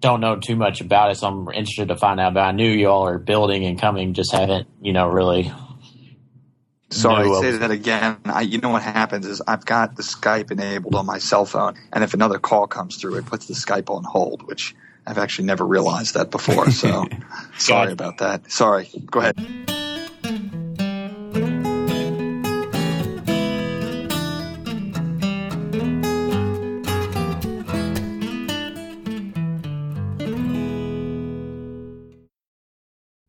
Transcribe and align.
don't 0.00 0.20
know 0.20 0.36
too 0.36 0.56
much 0.56 0.80
about 0.80 1.10
it, 1.10 1.16
so 1.16 1.28
I'm 1.28 1.48
interested 1.48 1.88
to 1.88 1.96
find 1.96 2.20
out. 2.20 2.34
But 2.34 2.40
I 2.40 2.52
knew 2.52 2.70
y'all 2.70 3.06
are 3.06 3.18
building 3.18 3.64
and 3.64 3.80
coming, 3.80 4.14
just 4.14 4.32
haven't, 4.32 4.68
you 4.80 4.92
know, 4.92 5.08
really. 5.08 5.52
Sorry, 6.90 7.28
say 7.40 7.58
that 7.58 7.70
again. 7.70 8.18
I, 8.26 8.42
you 8.42 8.58
know 8.58 8.68
what 8.68 8.82
happens 8.82 9.26
is 9.26 9.42
I've 9.46 9.64
got 9.64 9.96
the 9.96 10.02
Skype 10.02 10.52
enabled 10.52 10.94
on 10.94 11.04
my 11.04 11.18
cell 11.18 11.44
phone, 11.44 11.74
and 11.92 12.04
if 12.04 12.14
another 12.14 12.38
call 12.38 12.66
comes 12.66 12.96
through, 12.96 13.16
it 13.16 13.26
puts 13.26 13.46
the 13.46 13.54
Skype 13.54 13.90
on 13.90 14.04
hold, 14.04 14.46
which 14.46 14.74
I've 15.06 15.18
actually 15.18 15.46
never 15.46 15.66
realized 15.66 16.14
that 16.14 16.30
before. 16.30 16.70
So 16.70 17.06
sorry 17.58 17.92
about 17.92 18.18
that. 18.18 18.50
Sorry. 18.50 18.88
Go 19.06 19.20
ahead. 19.20 19.85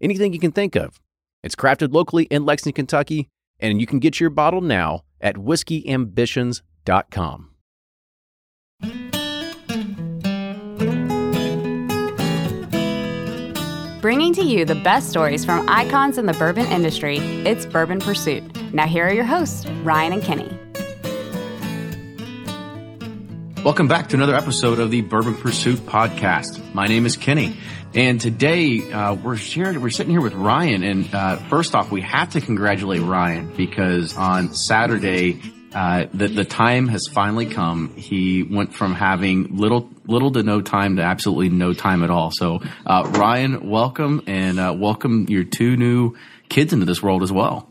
anything 0.00 0.32
you 0.32 0.40
can 0.40 0.52
think 0.52 0.76
of. 0.76 1.00
It's 1.42 1.54
crafted 1.54 1.92
locally 1.92 2.24
in 2.24 2.44
Lexington, 2.44 2.86
Kentucky, 2.86 3.28
and 3.60 3.80
you 3.80 3.86
can 3.86 3.98
get 3.98 4.20
your 4.20 4.30
bottle 4.30 4.60
now 4.60 5.02
at 5.20 5.36
whiskeyambitions.com. 5.36 7.50
Bringing 14.00 14.32
to 14.34 14.42
you 14.42 14.64
the 14.64 14.76
best 14.76 15.10
stories 15.10 15.44
from 15.44 15.68
icons 15.68 16.18
in 16.18 16.26
the 16.26 16.32
bourbon 16.34 16.66
industry, 16.66 17.18
it's 17.18 17.66
Bourbon 17.66 17.98
Pursuit. 17.98 18.44
Now, 18.72 18.86
here 18.86 19.06
are 19.06 19.12
your 19.12 19.24
hosts, 19.24 19.66
Ryan 19.82 20.12
and 20.12 20.22
Kenny. 20.22 20.56
Welcome 23.64 23.88
back 23.88 24.08
to 24.10 24.16
another 24.16 24.36
episode 24.36 24.78
of 24.78 24.92
the 24.92 25.00
Bourbon 25.00 25.34
Pursuit 25.34 25.80
podcast. 25.80 26.62
My 26.74 26.86
name 26.86 27.06
is 27.06 27.16
Kenny. 27.16 27.56
And 27.94 28.20
today 28.20 28.92
uh, 28.92 29.14
we're 29.14 29.36
sharing, 29.36 29.80
we're 29.80 29.88
sitting 29.88 30.12
here 30.12 30.20
with 30.20 30.34
Ryan. 30.34 30.82
And 30.82 31.14
uh, 31.14 31.36
first 31.48 31.74
off, 31.74 31.90
we 31.90 32.02
have 32.02 32.30
to 32.30 32.40
congratulate 32.40 33.00
Ryan 33.00 33.54
because 33.56 34.14
on 34.14 34.52
Saturday, 34.52 35.40
uh, 35.74 36.06
the 36.12 36.28
the 36.28 36.44
time 36.44 36.88
has 36.88 37.06
finally 37.10 37.46
come. 37.46 37.94
He 37.96 38.42
went 38.42 38.74
from 38.74 38.94
having 38.94 39.56
little 39.56 39.88
little 40.06 40.32
to 40.32 40.42
no 40.42 40.60
time 40.60 40.96
to 40.96 41.02
absolutely 41.02 41.48
no 41.48 41.72
time 41.72 42.02
at 42.04 42.10
all. 42.10 42.30
So 42.30 42.60
uh, 42.86 43.10
Ryan, 43.14 43.68
welcome 43.68 44.22
and 44.26 44.58
uh, 44.58 44.74
welcome 44.76 45.26
your 45.28 45.44
two 45.44 45.76
new 45.76 46.14
kids 46.48 46.72
into 46.72 46.86
this 46.86 47.02
world 47.02 47.22
as 47.22 47.32
well. 47.32 47.67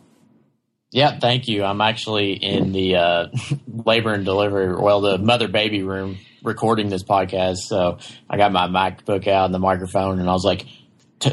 Yeah, 0.91 1.19
thank 1.19 1.47
you. 1.47 1.63
I'm 1.63 1.81
actually 1.81 2.33
in 2.33 2.71
the 2.71 2.95
uh, 2.95 3.27
labor 3.67 4.13
and 4.13 4.23
delivery, 4.23 4.73
well, 4.73 5.01
the 5.01 5.17
mother 5.17 5.47
baby 5.47 5.83
room 5.83 6.17
recording 6.43 6.89
this 6.89 7.03
podcast. 7.03 7.57
So 7.67 7.99
I 8.29 8.37
got 8.37 8.51
my 8.51 8.67
MacBook 8.67 9.27
out 9.27 9.45
and 9.45 9.53
the 9.53 9.59
microphone, 9.59 10.19
and 10.19 10.29
I 10.29 10.33
was 10.33 10.45
like, 10.45 10.65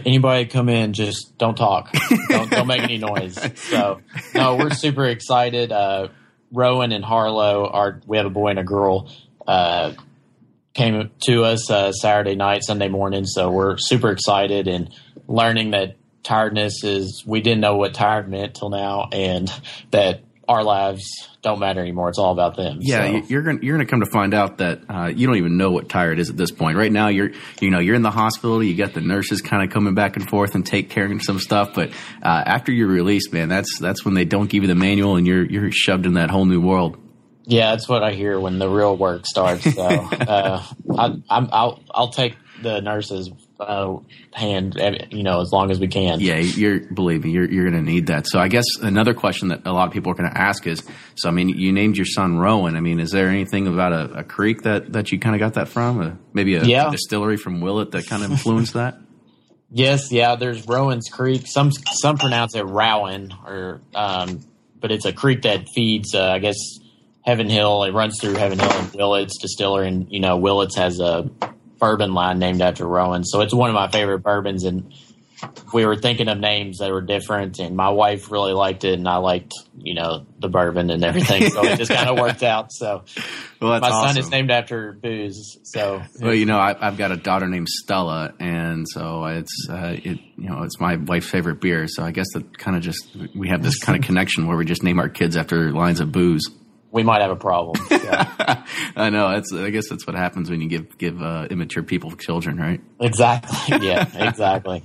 anybody 0.05 0.47
come 0.47 0.69
in, 0.69 0.93
just 0.93 1.39
don't 1.39 1.57
talk, 1.57 1.93
don't, 2.29 2.51
don't 2.51 2.67
make 2.67 2.83
any 2.83 2.99
noise. 2.99 3.39
So 3.57 4.01
no, 4.35 4.57
we're 4.57 4.71
super 4.71 5.05
excited. 5.07 5.73
Uh, 5.73 6.09
Rowan 6.53 6.93
and 6.93 7.05
Harlow 7.05 7.67
are 7.67 8.01
we 8.07 8.17
have 8.17 8.27
a 8.27 8.31
boy 8.31 8.49
and 8.49 8.59
a 8.59 8.65
girl. 8.65 9.11
Uh, 9.47 9.93
came 10.75 11.11
to 11.27 11.45
us 11.45 11.71
uh, 11.71 11.93
Saturday 11.93 12.35
night, 12.35 12.65
Sunday 12.65 12.89
morning. 12.89 13.25
So 13.25 13.51
we're 13.51 13.77
super 13.79 14.11
excited 14.11 14.69
and 14.69 14.91
learning 15.29 15.71
that 15.71 15.97
tiredness 16.25 16.83
is 16.83 17.23
we 17.25 17.41
didn't 17.41 17.61
know 17.61 17.77
what 17.77 17.95
tired 17.95 18.29
meant 18.29 18.57
till 18.57 18.71
now, 18.71 19.09
and 19.13 19.53
that 19.93 20.25
our 20.49 20.65
lives 20.65 21.29
don't 21.43 21.59
matter 21.59 21.81
anymore. 21.81 22.09
It's 22.09 22.19
all 22.19 22.33
about 22.33 22.57
them. 22.57 22.79
Yeah, 22.81 23.21
so. 23.21 23.27
you're 23.29 23.43
gonna 23.43 23.59
you're 23.63 23.77
gonna 23.77 23.89
come 23.89 24.01
to 24.01 24.11
find 24.11 24.35
out 24.35 24.59
that 24.59 24.83
uh, 24.89 25.07
you 25.07 25.27
don't 25.27 25.37
even 25.37 25.57
know 25.57 25.71
what 25.71 25.89
tired 25.89 26.19
is 26.19 26.31
at 26.31 26.37
this 26.37 26.51
point. 26.51 26.77
Right 26.77 26.93
now, 26.93 27.09
you're 27.09 27.31
you 27.61 27.71
know 27.71 27.79
you're 27.79 27.95
in 27.95 28.03
the 28.03 28.11
hospital. 28.11 28.63
You 28.63 28.75
got 28.75 28.95
the 28.95 29.01
nurses 29.01 29.41
kind 29.41 29.63
of 29.63 29.73
coming 29.73 29.95
back 29.95 30.17
and 30.17 30.29
forth 30.29 30.55
and 30.55 30.67
take 30.67 30.91
care 30.91 31.11
of 31.11 31.23
some 31.23 31.39
stuff. 31.39 31.75
But 31.75 31.91
uh, 32.23 32.43
after 32.47 32.73
you're 32.73 32.89
released, 32.89 33.33
man, 33.33 33.49
that's 33.49 33.79
that's 33.79 34.05
when 34.05 34.15
they 34.15 34.25
don't 34.25 34.49
give 34.49 34.63
you 34.63 34.69
the 34.69 34.75
manual 34.75 35.17
and 35.17 35.27
you're 35.27 35.45
you're 35.45 35.71
shoved 35.71 36.07
in 36.07 36.15
that 36.15 36.31
whole 36.31 36.47
new 36.47 36.61
world. 36.61 36.99
Yeah, 37.47 37.73
that's 37.73 37.89
what 37.89 38.03
I 38.03 38.13
hear 38.13 38.41
when 38.41 38.59
the 38.59 38.69
real 38.69 38.97
work 38.97 39.27
starts. 39.27 39.75
So 39.75 39.83
uh, 39.83 40.65
I, 40.97 41.05
I'm, 41.29 41.49
I'll 41.53 41.83
I'll 41.91 42.11
take 42.11 42.37
the 42.63 42.81
nurses 42.81 43.31
uh, 43.67 43.99
hand, 44.33 44.77
you 45.11 45.23
know, 45.23 45.41
as 45.41 45.51
long 45.53 45.71
as 45.71 45.81
we 45.81 45.89
can. 45.89 46.21
Yeah, 46.21 46.39
you're 46.39 46.81
believe 46.81 47.25
me, 47.25 47.31
you're 47.31 47.51
you're 47.51 47.71
going 47.71 47.85
to 47.85 47.91
need 47.91 48.07
that. 48.09 48.27
So 48.29 48.39
I 48.39 48.49
guess 48.49 48.65
another 48.81 49.15
question 49.15 49.49
that 49.49 49.67
a 49.67 49.73
lot 49.73 49.87
of 49.89 49.93
people 49.93 50.13
are 50.13 50.15
going 50.15 50.31
to 50.31 50.39
ask 50.39 50.67
is, 50.67 50.83
so 51.15 51.29
I 51.29 51.33
mean, 51.33 51.49
you 51.49 51.73
named 51.73 51.97
your 51.97 52.07
son 52.07 52.39
Rowan. 52.39 52.77
I 52.77 52.81
mean, 52.81 53.01
is 53.01 53.11
there 53.11 53.29
anything 53.29 53.67
about 53.67 53.93
a, 53.93 54.19
a 54.19 54.25
creek 54.25 54.63
that 54.63 54.93
that 54.93 55.13
you 55.13 55.19
kind 55.19 55.35
of 55.35 55.41
got 55.41 55.55
that 55.55 55.69
from? 55.69 56.01
A, 56.01 56.19
maybe 56.33 56.57
a, 56.57 56.65
yeah. 56.65 56.89
a 56.89 56.91
distillery 56.91 57.37
from 57.37 57.61
Willett 57.61 57.91
that 57.93 58.07
kind 58.07 58.23
of 58.23 58.31
influenced 58.31 58.75
that? 58.75 58.99
Yes, 59.77 60.13
yeah. 60.13 60.37
There's 60.37 60.69
Rowan's 60.69 61.09
Creek. 61.11 61.49
Some 61.49 61.73
some 61.73 62.17
pronounce 62.17 62.55
it 62.55 62.63
Rowan, 62.63 63.33
or 63.45 63.81
um, 63.93 64.39
but 64.79 64.93
it's 64.93 65.05
a 65.05 65.13
creek 65.13 65.43
that 65.43 65.67
feeds, 65.75 66.15
uh, 66.15 66.31
I 66.31 66.39
guess, 66.39 66.57
Heaven 67.23 67.49
Hill. 67.49 67.83
It 67.83 67.93
runs 67.93 68.21
through 68.21 68.35
Heaven 68.35 68.61
Hill 68.61 68.71
and 68.71 68.93
Willett's 68.93 69.37
Distillery, 69.39 69.89
and 69.89 70.07
you 70.13 70.21
know 70.21 70.37
Willett's 70.37 70.77
has 70.77 71.01
a 71.01 71.29
bourbon 71.79 72.15
line 72.15 72.39
named 72.39 72.63
after 72.63 72.87
Rowan. 72.87 73.25
So 73.25 73.41
it's 73.41 73.55
one 73.55 73.71
of 73.71 73.75
my 73.75 73.89
favorite 73.89 74.21
bourbons. 74.21 74.65
And 74.65 74.93
we 75.73 75.85
were 75.85 75.97
thinking 75.97 76.29
of 76.29 76.39
names 76.39 76.79
that 76.79 76.91
were 76.91 77.03
different. 77.03 77.59
And 77.59 77.77
my 77.77 77.91
wife 77.91 78.31
really 78.31 78.53
liked 78.53 78.85
it. 78.85 78.95
And 78.95 79.09
I 79.09 79.17
liked, 79.17 79.53
you 79.77 79.95
know, 79.95 80.27
the 80.39 80.49
bourbon 80.49 80.91
and 80.91 81.05
everything. 81.05 81.51
So 81.51 81.65
it 81.65 81.77
just 81.77 81.91
kind 81.91 82.09
of 82.09 82.19
worked 82.19 82.43
out. 82.43 82.73
So 82.73 83.05
well, 83.61 83.81
my 83.81 83.89
awesome. 83.89 84.15
son 84.15 84.19
is 84.19 84.31
named 84.31 84.51
after 84.51 84.93
booze. 84.93 85.59
So, 85.65 86.03
well, 86.21 86.35
you 86.35 86.47
know, 86.47 86.59
I, 86.59 86.75
have 86.81 86.97
got 86.97 87.13
a 87.13 87.17
daughter 87.17 87.47
named 87.47 87.69
Stella. 87.69 88.33
And 88.39 88.87
so 88.89 89.25
it's, 89.27 89.69
uh, 89.69 89.97
it, 89.97 90.19
you 90.37 90.49
know, 90.49 90.63
it's 90.63 90.81
my 90.81 90.97
wife's 90.97 91.29
favorite 91.29 91.61
beer. 91.61 91.87
So 91.89 92.05
I 92.05 92.13
guess 92.13 92.27
that 92.35 92.57
kind 92.57 92.77
of 92.77 92.83
just, 92.83 93.09
we 93.35 93.49
have 93.49 93.63
this 93.63 93.79
kind 93.79 93.99
of 93.99 94.05
connection 94.05 94.47
where 94.47 94.57
we 94.57 94.65
just 94.65 94.83
name 94.83 94.99
our 94.99 95.09
kids 95.09 95.37
after 95.37 95.73
lines 95.73 96.01
of 96.01 96.13
booze. 96.13 96.49
We 96.95 97.03
might 97.03 97.23
have 97.23 97.33
a 97.33 97.37
problem. 97.37 97.85
I 98.97 99.11
know. 99.11 99.29
That's. 99.31 99.53
I 99.53 99.71
guess 99.71 99.89
that's 99.89 100.07
what 100.07 100.15
happens 100.15 100.49
when 100.49 100.61
you 100.61 100.69
give 100.69 100.97
give 100.97 101.21
uh, 101.21 101.49
immature 101.51 101.83
people 101.83 102.13
children, 102.13 102.57
right? 102.57 102.81
Exactly. 103.01 103.79
Yeah. 103.85 104.09
Exactly. 104.29 104.85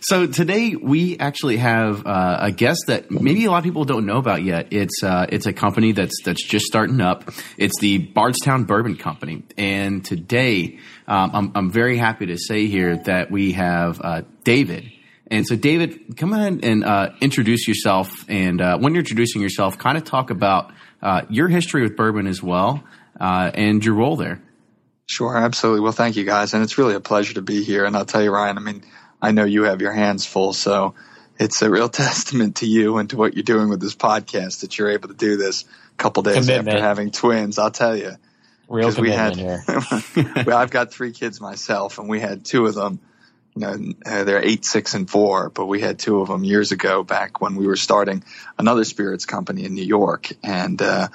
so 0.00 0.26
today 0.26 0.74
we 0.74 1.16
actually 1.18 1.58
have 1.58 2.04
uh, 2.04 2.38
a 2.40 2.50
guest 2.50 2.80
that 2.88 3.10
maybe 3.10 3.44
a 3.44 3.50
lot 3.50 3.58
of 3.58 3.64
people 3.64 3.84
don't 3.84 4.04
know 4.04 4.18
about 4.18 4.42
yet. 4.42 4.72
It's 4.72 5.02
uh, 5.02 5.26
it's 5.28 5.46
a 5.46 5.52
company 5.52 5.92
that's 5.92 6.20
that's 6.24 6.44
just 6.44 6.66
starting 6.66 7.00
up. 7.00 7.30
It's 7.56 7.78
the 7.80 7.98
Bardstown 7.98 8.64
Bourbon 8.64 8.96
Company, 8.96 9.44
and 9.56 10.04
today 10.04 10.80
um, 11.06 11.30
I'm 11.32 11.52
I'm 11.54 11.70
very 11.70 11.96
happy 11.96 12.26
to 12.26 12.36
say 12.36 12.66
here 12.66 12.96
that 13.04 13.30
we 13.30 13.52
have 13.52 14.00
uh, 14.02 14.22
David. 14.42 14.90
And 15.28 15.44
so, 15.44 15.56
David, 15.56 16.16
come 16.16 16.32
ahead 16.32 16.60
and 16.62 16.84
uh, 16.84 17.10
introduce 17.20 17.66
yourself. 17.66 18.24
And 18.28 18.60
uh, 18.60 18.78
when 18.78 18.94
you're 18.94 19.00
introducing 19.00 19.42
yourself, 19.42 19.76
kind 19.76 19.98
of 19.98 20.04
talk 20.04 20.30
about 20.30 20.72
uh, 21.02 21.22
your 21.28 21.48
history 21.48 21.82
with 21.82 21.96
bourbon 21.96 22.26
as 22.26 22.42
well 22.42 22.82
uh, 23.20 23.50
and 23.54 23.84
your 23.84 23.94
role 23.94 24.16
there. 24.16 24.42
Sure, 25.06 25.36
absolutely. 25.36 25.80
Well, 25.80 25.92
thank 25.92 26.16
you 26.16 26.24
guys. 26.24 26.54
And 26.54 26.62
it's 26.62 26.78
really 26.78 26.94
a 26.94 27.00
pleasure 27.00 27.34
to 27.34 27.42
be 27.42 27.62
here. 27.62 27.84
And 27.84 27.96
I'll 27.96 28.04
tell 28.04 28.22
you, 28.22 28.32
Ryan, 28.32 28.58
I 28.58 28.60
mean, 28.60 28.82
I 29.22 29.30
know 29.30 29.44
you 29.44 29.64
have 29.64 29.80
your 29.80 29.92
hands 29.92 30.26
full. 30.26 30.52
So 30.52 30.94
it's 31.38 31.62
a 31.62 31.70
real 31.70 31.88
testament 31.90 32.56
to 32.56 32.66
you 32.66 32.98
and 32.98 33.08
to 33.10 33.16
what 33.16 33.34
you're 33.34 33.44
doing 33.44 33.68
with 33.68 33.80
this 33.80 33.94
podcast 33.94 34.60
that 34.60 34.78
you're 34.78 34.90
able 34.90 35.08
to 35.08 35.14
do 35.14 35.36
this 35.36 35.64
a 35.92 35.96
couple 35.96 36.22
days 36.22 36.34
commitment. 36.34 36.68
after 36.68 36.80
having 36.82 37.10
twins. 37.10 37.58
I'll 37.58 37.70
tell 37.70 37.96
you. 37.96 38.12
Real 38.68 38.92
commitment 38.92 39.36
we 39.36 39.44
had, 39.44 40.16
here. 40.16 40.44
well, 40.44 40.58
I've 40.58 40.72
got 40.72 40.92
three 40.92 41.12
kids 41.12 41.40
myself, 41.40 42.00
and 42.00 42.08
we 42.08 42.18
had 42.18 42.44
two 42.44 42.66
of 42.66 42.74
them 42.74 42.94
you 42.94 42.98
know, 43.60 43.92
uh, 44.04 44.24
they're 44.24 44.44
eight, 44.44 44.64
six, 44.64 44.94
and 44.94 45.08
four, 45.08 45.50
but 45.50 45.66
we 45.66 45.80
had 45.80 45.98
two 45.98 46.20
of 46.20 46.28
them 46.28 46.44
years 46.44 46.72
ago 46.72 47.02
back 47.02 47.40
when 47.40 47.56
we 47.56 47.66
were 47.66 47.76
starting 47.76 48.24
another 48.58 48.84
spirits 48.84 49.26
company 49.26 49.64
in 49.64 49.74
New 49.74 49.84
York. 49.84 50.30
And, 50.42 50.80
uh, 50.80 51.08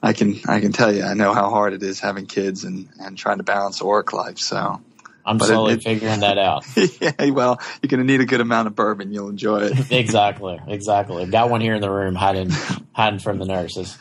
I 0.00 0.12
can, 0.12 0.38
I 0.46 0.60
can 0.60 0.72
tell 0.72 0.94
you, 0.94 1.02
I 1.02 1.14
know 1.14 1.34
how 1.34 1.50
hard 1.50 1.72
it 1.72 1.82
is 1.82 1.98
having 1.98 2.26
kids 2.26 2.62
and, 2.62 2.88
and 3.00 3.18
trying 3.18 3.38
to 3.38 3.42
balance 3.42 3.80
a 3.80 3.86
work 3.86 4.12
life. 4.12 4.38
So 4.38 4.80
I'm 5.28 5.38
slowly 5.38 5.74
it, 5.74 5.78
it, 5.78 5.82
figuring 5.82 6.20
that 6.20 6.38
out. 6.38 6.64
yeah. 7.00 7.30
Well, 7.30 7.60
you're 7.82 7.88
going 7.88 8.00
to 8.00 8.06
need 8.06 8.20
a 8.20 8.26
good 8.26 8.40
amount 8.40 8.68
of 8.68 8.74
bourbon. 8.74 9.12
You'll 9.12 9.28
enjoy 9.28 9.64
it. 9.64 9.90
exactly. 9.90 10.58
Exactly. 10.66 11.26
Got 11.26 11.50
one 11.50 11.60
here 11.60 11.74
in 11.74 11.80
the 11.80 11.90
room 11.90 12.14
hiding, 12.14 12.50
hiding 12.92 13.18
from 13.18 13.38
the 13.38 13.44
nurses. 13.44 13.98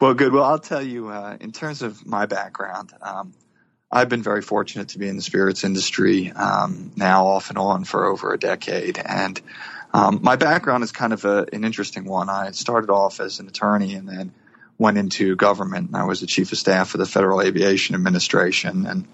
Well, 0.00 0.14
good. 0.14 0.32
Well, 0.32 0.44
I'll 0.44 0.58
tell 0.58 0.82
you, 0.82 1.08
uh, 1.08 1.36
in 1.40 1.52
terms 1.52 1.82
of 1.82 2.04
my 2.06 2.26
background, 2.26 2.92
um, 3.02 3.34
I've 3.90 4.08
been 4.08 4.22
very 4.22 4.42
fortunate 4.42 4.88
to 4.88 4.98
be 4.98 5.08
in 5.08 5.16
the 5.16 5.22
spirits 5.22 5.64
industry 5.64 6.30
um, 6.32 6.92
now 6.96 7.26
off 7.26 7.48
and 7.48 7.58
on 7.58 7.84
for 7.84 8.04
over 8.04 8.34
a 8.34 8.38
decade. 8.38 8.98
And 8.98 9.40
um, 9.94 10.20
my 10.22 10.36
background 10.36 10.84
is 10.84 10.92
kind 10.92 11.14
of 11.14 11.24
a, 11.24 11.46
an 11.52 11.64
interesting 11.64 12.04
one. 12.04 12.28
I 12.28 12.50
started 12.50 12.90
off 12.90 13.20
as 13.20 13.40
an 13.40 13.48
attorney 13.48 13.94
and 13.94 14.06
then 14.06 14.32
went 14.76 14.98
into 14.98 15.36
government. 15.36 15.94
I 15.94 16.04
was 16.04 16.20
the 16.20 16.26
chief 16.26 16.52
of 16.52 16.58
staff 16.58 16.90
for 16.90 16.98
the 16.98 17.06
Federal 17.06 17.40
Aviation 17.40 17.94
Administration 17.94 18.86
and 18.86 19.08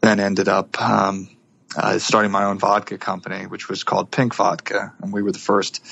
then 0.00 0.20
ended 0.20 0.48
up 0.48 0.80
um, 0.80 1.28
uh, 1.76 1.98
starting 1.98 2.30
my 2.30 2.44
own 2.44 2.58
vodka 2.58 2.98
company, 2.98 3.46
which 3.46 3.68
was 3.68 3.82
called 3.82 4.12
Pink 4.12 4.34
Vodka. 4.34 4.92
And 5.02 5.12
we 5.12 5.22
were 5.22 5.32
the 5.32 5.38
first 5.38 5.84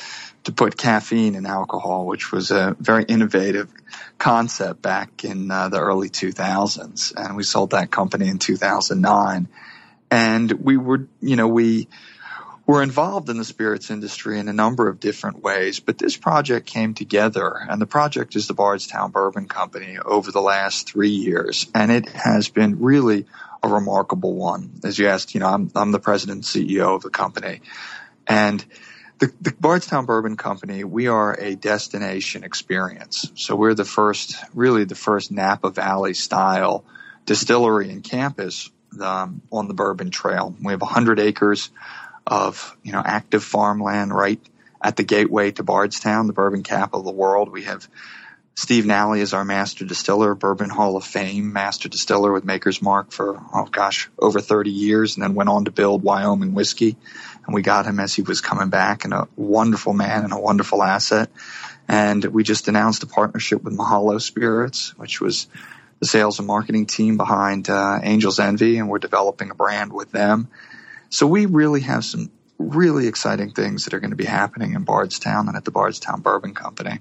to 0.44 0.52
put 0.52 0.76
caffeine 0.76 1.34
in 1.34 1.46
alcohol, 1.46 2.06
which 2.06 2.32
was 2.32 2.50
a 2.50 2.76
very 2.80 3.04
innovative 3.04 3.70
concept 4.18 4.80
back 4.80 5.24
in 5.24 5.50
uh, 5.50 5.68
the 5.68 5.80
early 5.80 6.08
2000s. 6.08 7.12
And 7.16 7.36
we 7.36 7.42
sold 7.42 7.70
that 7.70 7.90
company 7.90 8.28
in 8.28 8.38
2009. 8.38 9.48
And 10.10 10.52
we 10.52 10.76
were, 10.76 11.06
you 11.20 11.36
know, 11.36 11.48
we 11.48 11.88
were 12.66 12.82
involved 12.82 13.28
in 13.28 13.36
the 13.36 13.44
spirits 13.44 13.90
industry 13.90 14.38
in 14.38 14.48
a 14.48 14.52
number 14.52 14.88
of 14.88 15.00
different 15.00 15.42
ways, 15.42 15.80
but 15.80 15.98
this 15.98 16.16
project 16.16 16.66
came 16.66 16.94
together 16.94 17.52
and 17.68 17.80
the 17.80 17.86
project 17.86 18.36
is 18.36 18.46
the 18.46 18.54
Bardstown 18.54 19.10
Bourbon 19.10 19.48
Company 19.48 19.98
over 19.98 20.30
the 20.30 20.40
last 20.40 20.88
three 20.88 21.10
years. 21.10 21.68
And 21.74 21.90
it 21.90 22.08
has 22.10 22.48
been 22.48 22.80
really 22.80 23.26
a 23.62 23.68
remarkable 23.68 24.34
one. 24.34 24.80
As 24.84 24.98
you 24.98 25.08
asked, 25.08 25.34
you 25.34 25.40
know, 25.40 25.48
I'm, 25.48 25.70
I'm 25.74 25.92
the 25.92 25.98
president 25.98 26.36
and 26.36 26.44
CEO 26.44 26.94
of 26.94 27.02
the 27.02 27.10
company 27.10 27.60
and 28.26 28.64
the, 29.20 29.32
the 29.40 29.54
Bardstown 29.60 30.06
Bourbon 30.06 30.36
Company, 30.36 30.82
we 30.82 31.06
are 31.06 31.38
a 31.38 31.54
destination 31.54 32.42
experience. 32.42 33.30
So 33.34 33.54
we're 33.54 33.74
the 33.74 33.84
first, 33.84 34.34
really 34.54 34.84
the 34.84 34.94
first 34.94 35.30
Napa 35.30 35.70
Valley 35.70 36.14
style 36.14 36.84
distillery 37.26 37.90
and 37.90 38.02
campus 38.02 38.70
um, 39.00 39.42
on 39.52 39.68
the 39.68 39.74
Bourbon 39.74 40.10
Trail. 40.10 40.54
We 40.62 40.72
have 40.72 40.80
100 40.80 41.20
acres 41.20 41.70
of, 42.26 42.76
you 42.82 42.92
know, 42.92 43.02
active 43.04 43.44
farmland 43.44 44.12
right 44.14 44.40
at 44.82 44.96
the 44.96 45.04
gateway 45.04 45.50
to 45.52 45.62
Bardstown, 45.62 46.26
the 46.26 46.32
bourbon 46.32 46.62
capital 46.62 47.00
of 47.00 47.06
the 47.06 47.12
world. 47.12 47.52
We 47.52 47.64
have 47.64 47.86
Steve 48.54 48.86
Nally 48.86 49.20
is 49.20 49.34
our 49.34 49.44
master 49.44 49.84
distiller, 49.84 50.34
Bourbon 50.34 50.70
Hall 50.70 50.96
of 50.96 51.04
Fame 51.04 51.52
master 51.52 51.88
distiller 51.90 52.32
with 52.32 52.44
Maker's 52.44 52.80
Mark 52.80 53.12
for, 53.12 53.40
oh 53.54 53.66
gosh, 53.70 54.08
over 54.18 54.40
30 54.40 54.70
years 54.70 55.16
and 55.16 55.22
then 55.22 55.34
went 55.34 55.50
on 55.50 55.66
to 55.66 55.70
build 55.70 56.02
Wyoming 56.02 56.54
whiskey 56.54 56.96
and 57.46 57.54
we 57.54 57.62
got 57.62 57.86
him 57.86 58.00
as 58.00 58.14
he 58.14 58.22
was 58.22 58.40
coming 58.40 58.68
back 58.68 59.04
and 59.04 59.12
a 59.12 59.28
wonderful 59.36 59.92
man 59.92 60.24
and 60.24 60.32
a 60.32 60.38
wonderful 60.38 60.82
asset. 60.82 61.30
And 61.88 62.24
we 62.24 62.44
just 62.44 62.68
announced 62.68 63.02
a 63.02 63.06
partnership 63.06 63.62
with 63.62 63.76
Mahalo 63.76 64.20
Spirits, 64.20 64.96
which 64.96 65.20
was 65.20 65.48
the 65.98 66.06
sales 66.06 66.38
and 66.38 66.46
marketing 66.46 66.86
team 66.86 67.16
behind 67.16 67.68
uh, 67.68 67.98
Angel's 68.02 68.38
Envy, 68.38 68.78
and 68.78 68.88
we're 68.88 68.98
developing 68.98 69.50
a 69.50 69.54
brand 69.54 69.92
with 69.92 70.10
them. 70.12 70.48
So 71.10 71.26
we 71.26 71.46
really 71.46 71.80
have 71.80 72.04
some 72.04 72.30
really 72.58 73.06
exciting 73.06 73.52
things 73.52 73.84
that 73.84 73.94
are 73.94 74.00
going 74.00 74.10
to 74.10 74.16
be 74.16 74.24
happening 74.24 74.74
in 74.74 74.84
Bardstown 74.84 75.48
and 75.48 75.56
at 75.56 75.64
the 75.64 75.70
Bardstown 75.70 76.20
Bourbon 76.20 76.54
Company. 76.54 77.00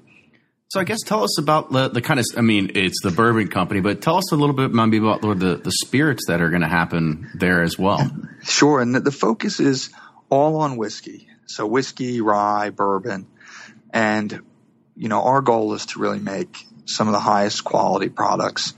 So 0.70 0.80
I 0.80 0.84
guess 0.84 1.02
tell 1.02 1.24
us 1.24 1.40
about 1.40 1.72
the, 1.72 1.90
the 1.90 2.02
kind 2.02 2.20
of 2.20 2.28
I 2.38 2.42
mean 2.42 2.74
it's 2.76 3.02
the 3.02 3.10
bourbon 3.10 3.48
company, 3.48 3.80
but 3.80 4.02
tell 4.02 4.18
us 4.18 4.32
a 4.32 4.36
little 4.36 4.54
bit 4.54 4.72
maybe 4.72 4.98
about 4.98 5.22
the 5.22 5.56
the 5.56 5.72
spirits 5.72 6.28
that 6.28 6.42
are 6.42 6.50
going 6.50 6.62
to 6.62 6.68
happen 6.68 7.28
there 7.34 7.64
as 7.64 7.80
well. 7.80 8.08
Sure, 8.44 8.80
and 8.80 8.94
the, 8.94 9.00
the 9.00 9.12
focus 9.12 9.60
is 9.60 9.90
all 10.30 10.58
on 10.58 10.78
whiskey. 10.78 11.28
So 11.46 11.66
whiskey, 11.66 12.22
rye, 12.22 12.70
bourbon. 12.70 13.28
And, 13.92 14.42
you 14.96 15.10
know, 15.10 15.24
our 15.24 15.42
goal 15.42 15.74
is 15.74 15.88
to 15.88 16.00
really 16.00 16.20
make 16.20 16.66
some 16.86 17.08
of 17.08 17.14
the 17.14 17.20
highest 17.20 17.64
quality 17.64 18.10
products 18.10 18.74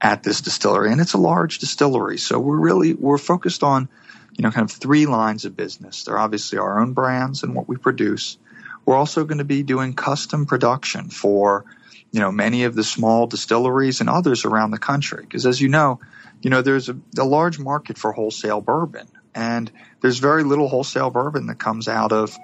at 0.00 0.22
this 0.22 0.40
distillery. 0.40 0.92
And 0.92 1.00
it's 1.00 1.14
a 1.14 1.18
large 1.18 1.58
distillery. 1.58 2.18
So 2.18 2.38
we're 2.38 2.58
really, 2.58 2.94
we're 2.94 3.18
focused 3.18 3.62
on, 3.62 3.88
you 4.36 4.42
know, 4.42 4.50
kind 4.50 4.68
of 4.68 4.74
three 4.74 5.06
lines 5.06 5.44
of 5.44 5.56
business. 5.56 6.04
They're 6.04 6.18
obviously 6.18 6.58
our 6.58 6.78
own 6.80 6.92
brands 6.92 7.42
and 7.42 7.54
what 7.54 7.68
we 7.68 7.76
produce. 7.76 8.38
We're 8.84 8.96
also 8.96 9.24
going 9.24 9.38
to 9.38 9.44
be 9.44 9.62
doing 9.62 9.94
custom 9.94 10.46
production 10.46 11.08
for, 11.08 11.64
you 12.10 12.20
know, 12.20 12.32
many 12.32 12.64
of 12.64 12.74
the 12.74 12.84
small 12.84 13.26
distilleries 13.26 14.00
and 14.00 14.10
others 14.10 14.44
around 14.44 14.70
the 14.70 14.78
country. 14.78 15.22
Because 15.22 15.46
as 15.46 15.60
you 15.60 15.68
know, 15.68 16.00
you 16.42 16.50
know, 16.50 16.62
there's 16.62 16.88
a, 16.88 16.96
a 17.18 17.24
large 17.24 17.58
market 17.58 17.96
for 17.96 18.12
wholesale 18.12 18.60
bourbon 18.60 19.08
and 19.34 19.70
there's 20.00 20.18
very 20.18 20.44
little 20.44 20.68
wholesale 20.68 21.10
bourbon 21.10 21.46
that 21.46 21.58
comes 21.58 21.88
out 21.88 22.12
of 22.12 22.36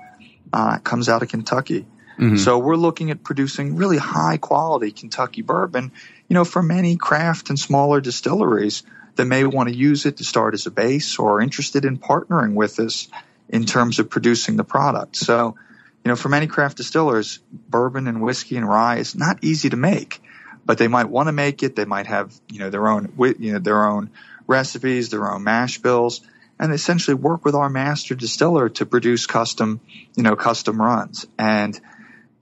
uh, 0.53 0.79
comes 0.79 1.09
out 1.09 1.23
of 1.23 1.29
Kentucky. 1.29 1.87
Mm-hmm. 2.19 2.37
So 2.37 2.59
we're 2.59 2.77
looking 2.77 3.11
at 3.11 3.23
producing 3.23 3.77
really 3.77 3.97
high 3.97 4.37
quality 4.37 4.91
Kentucky 4.91 5.43
bourbon, 5.43 5.93
you 6.29 6.35
know, 6.35 6.45
for 6.45 6.63
many 6.63 6.97
craft 6.97 7.49
and 7.49 7.59
smaller 7.59 8.01
distilleries 8.01 8.83
that 9.17 9.25
may 9.25 9.45
want 9.45 9.69
to 9.69 9.75
use 9.75 10.07
it 10.07 10.19
to 10.19 10.25
start 10.25 10.55
as 10.55 10.67
a 10.67 10.71
base 10.71 11.19
or 11.19 11.37
are 11.37 11.41
interested 11.41 11.85
in 11.85 11.99
partnering 11.99 12.55
with 12.55 12.79
us 12.79 13.09
in 13.49 13.65
terms 13.65 13.99
of 13.99 14.11
producing 14.11 14.57
the 14.57 14.65
product. 14.65 15.17
So, 15.17 15.57
you 16.05 16.09
know, 16.09 16.17
for 16.17 16.29
many 16.29 16.47
craft 16.47 16.77
distillers, 16.77 17.39
bourbon 17.51 18.07
and 18.07 18.23
whiskey 18.23 18.57
and 18.57 18.69
rye 18.69 18.99
is 18.99 19.15
not 19.15 19.43
easy 19.43 19.71
to 19.71 19.77
make, 19.77 20.23
but 20.65 20.79
they 20.79 20.89
might 20.89 21.09
want 21.09 21.29
to 21.29 21.33
make 21.33 21.63
it. 21.63 21.75
They 21.75 21.85
might 21.85 22.07
have, 22.07 22.39
you 22.51 22.59
know, 22.59 22.71
their 22.71 22.87
own, 22.87 23.13
you 23.39 23.55
know, 23.55 23.59
their 23.59 23.87
own 23.87 24.11
recipes, 24.47 25.09
their 25.09 25.31
own 25.33 25.43
mash 25.43 25.79
bills 25.79 26.21
and 26.61 26.75
essentially 26.75 27.15
work 27.15 27.43
with 27.47 27.55
our 27.55 27.71
master 27.71 28.15
distiller 28.15 28.69
to 28.69 28.85
produce 28.85 29.27
custom, 29.27 29.81
you 30.15 30.23
know, 30.23 30.37
custom 30.37 30.81
runs. 30.81 31.27
And, 31.39 31.81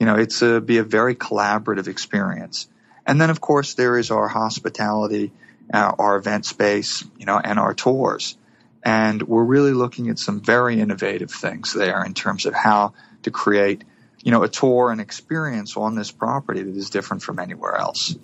you 0.00 0.06
know, 0.06 0.16
it's 0.16 0.42
a, 0.42 0.60
be 0.60 0.78
a 0.78 0.82
very 0.82 1.14
collaborative 1.14 1.87
experience. 1.87 2.68
And 3.06 3.20
then 3.20 3.30
of 3.30 3.40
course 3.40 3.75
there 3.75 3.96
is 3.96 4.10
our 4.10 4.26
hospitality, 4.26 5.30
uh, 5.72 5.92
our 6.00 6.16
event 6.16 6.46
space, 6.46 7.04
you 7.16 7.26
know, 7.26 7.38
and 7.38 7.60
our 7.60 7.75
tours. 7.75 8.37
And 8.82 9.22
we're 9.22 9.44
really 9.44 9.72
looking 9.72 10.08
at 10.08 10.18
some 10.18 10.40
very 10.40 10.80
innovative 10.80 11.30
things 11.30 11.72
there 11.72 12.04
in 12.04 12.12
terms 12.12 12.44
of 12.44 12.54
how 12.54 12.94
to 13.22 13.30
create, 13.30 13.84
you 14.25 14.32
know, 14.32 14.42
a 14.42 14.48
tour 14.48 14.90
and 14.90 15.00
experience 15.00 15.76
on 15.76 15.94
this 15.94 16.10
property 16.10 16.62
that 16.62 16.76
is 16.76 16.90
different 16.90 17.22
from 17.22 17.38
anywhere 17.38 17.76
else. 17.76 18.16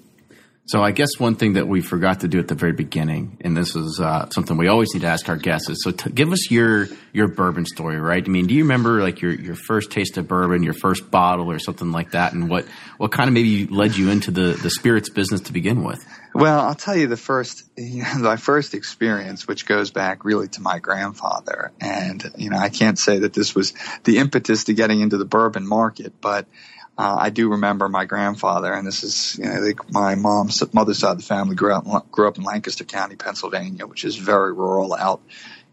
So 0.67 0.83
I 0.83 0.93
guess 0.93 1.11
one 1.19 1.35
thing 1.35 1.55
that 1.55 1.69
we 1.69 1.83
forgot 1.83 2.21
to 2.21 2.29
do 2.29 2.39
at 2.39 2.49
the 2.49 2.55
very 2.55 2.73
beginning, 2.73 3.37
and 3.43 3.55
this 3.55 3.77
is 3.77 4.01
uh, 4.01 4.31
something 4.31 4.57
we 4.57 4.69
always 4.69 4.95
need 4.95 5.01
to 5.01 5.09
ask 5.09 5.29
our 5.29 5.37
guests, 5.37 5.69
is 5.69 5.83
so 5.85 5.91
t- 5.91 6.11
give 6.11 6.33
us 6.33 6.51
your 6.51 6.89
your 7.13 7.29
bourbon 7.29 7.67
story, 7.67 8.01
right? 8.01 8.25
I 8.25 8.29
mean, 8.29 8.47
do 8.47 8.55
you 8.55 8.63
remember 8.63 9.03
like 9.03 9.21
your 9.21 9.33
your 9.33 9.57
first 9.57 9.91
taste 9.91 10.17
of 10.17 10.27
bourbon, 10.27 10.63
your 10.63 10.73
first 10.73 11.11
bottle, 11.11 11.51
or 11.51 11.59
something 11.59 11.93
like 11.93 12.13
that, 12.13 12.33
and 12.33 12.49
what 12.49 12.65
what 12.97 13.13
kind 13.13 13.29
of 13.29 13.35
maybe 13.35 13.67
led 13.67 13.95
you 13.95 14.09
into 14.09 14.31
the 14.31 14.59
the 14.63 14.71
spirits 14.71 15.11
business 15.11 15.43
to 15.43 15.53
begin 15.53 15.85
with? 15.85 16.03
Well, 16.35 16.61
I'll 16.61 16.75
tell 16.75 16.97
you 16.97 17.09
the 17.09 17.17
first, 17.19 17.63
you 17.77 18.03
know, 18.03 18.15
my 18.21 18.37
first 18.37 18.75
experience, 18.75 19.47
which 19.47 19.67
goes 19.67 19.91
back 19.91 20.25
really 20.25 20.49
to 20.49 20.63
my 20.63 20.79
grandfather, 20.79 21.73
and 21.79 22.25
you 22.39 22.49
know, 22.49 22.57
I 22.57 22.71
can't 22.71 22.99
say 22.99 23.19
that 23.19 23.35
this 23.35 23.55
was 23.55 23.75
the 24.05 24.17
impetus 24.17 24.65
to 24.65 24.73
getting 24.73 25.01
into 25.01 25.19
the 25.19 25.27
bourbon 25.27 25.67
market, 25.67 26.15
but 26.23 26.47
uh, 26.97 27.17
I 27.19 27.31
do 27.31 27.51
remember 27.51 27.89
my 27.89 28.05
grandfather, 28.05 28.73
and 28.73 28.87
this 28.87 29.03
is 29.03 29.37
you 29.39 29.47
know 29.47 29.65
they, 29.65 29.75
my 29.91 30.15
mom's 30.15 30.63
mother's 30.73 30.99
side 30.99 31.13
of 31.13 31.19
the 31.19 31.25
family 31.25 31.57
grew 31.57 31.75
up 31.75 32.11
grew 32.11 32.29
up 32.29 32.39
in 32.39 32.45
Lancaster 32.45 32.85
County, 32.85 33.17
Pennsylvania, 33.17 33.87
which 33.87 34.05
is 34.05 34.17
very 34.17 34.53
rural 34.53 34.95
out, 34.95 35.21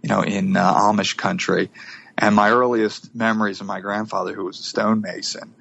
you 0.01 0.09
know, 0.09 0.21
in 0.21 0.57
uh, 0.57 0.73
Amish 0.73 1.15
country. 1.15 1.69
And 2.17 2.35
my 2.35 2.49
earliest 2.49 3.13
memories 3.15 3.61
of 3.61 3.67
my 3.67 3.81
grandfather, 3.81 4.33
who 4.33 4.45
was 4.45 4.59
a 4.59 4.63
stonemason, 4.63 5.53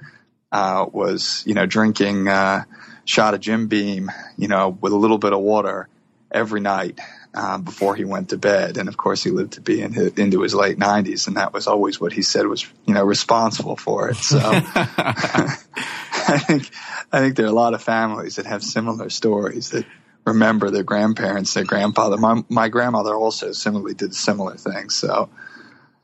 uh, 0.50 0.86
was 0.90 1.42
you 1.46 1.54
know 1.54 1.66
drinking 1.66 2.26
uh, 2.26 2.64
shot 3.04 3.34
of 3.34 3.40
Jim 3.40 3.68
Beam, 3.68 4.10
you 4.38 4.48
know, 4.48 4.70
with 4.70 4.94
a 4.94 4.96
little 4.96 5.18
bit 5.18 5.34
of 5.34 5.40
water 5.40 5.88
every 6.30 6.60
night 6.60 6.98
um, 7.34 7.62
before 7.62 7.94
he 7.94 8.04
went 8.04 8.30
to 8.30 8.38
bed. 8.38 8.76
And 8.76 8.88
of 8.88 8.96
course, 8.96 9.22
he 9.22 9.30
lived 9.30 9.52
to 9.54 9.60
be 9.60 9.80
in 9.80 9.92
his, 9.92 10.14
into 10.14 10.42
his 10.42 10.54
late 10.54 10.78
90s, 10.78 11.28
and 11.28 11.36
that 11.36 11.52
was 11.52 11.66
always 11.66 12.00
what 12.00 12.12
he 12.12 12.22
said 12.22 12.46
was, 12.46 12.66
you 12.86 12.94
know, 12.94 13.04
responsible 13.04 13.76
for 13.76 14.10
it. 14.10 14.16
So 14.16 14.38
I 14.42 16.38
think 16.46 16.70
I 17.12 17.20
think 17.20 17.36
there 17.36 17.46
are 17.46 17.50
a 17.50 17.52
lot 17.52 17.74
of 17.74 17.82
families 17.82 18.36
that 18.36 18.46
have 18.46 18.62
similar 18.62 19.10
stories 19.10 19.70
that 19.70 19.86
remember 20.24 20.70
their 20.70 20.82
grandparents, 20.82 21.54
their 21.54 21.64
grandfather. 21.64 22.16
My 22.16 22.42
my 22.48 22.68
grandmother 22.68 23.14
also 23.14 23.52
similarly 23.52 23.94
did 23.94 24.14
similar 24.14 24.56
things. 24.56 24.96
So 24.96 25.30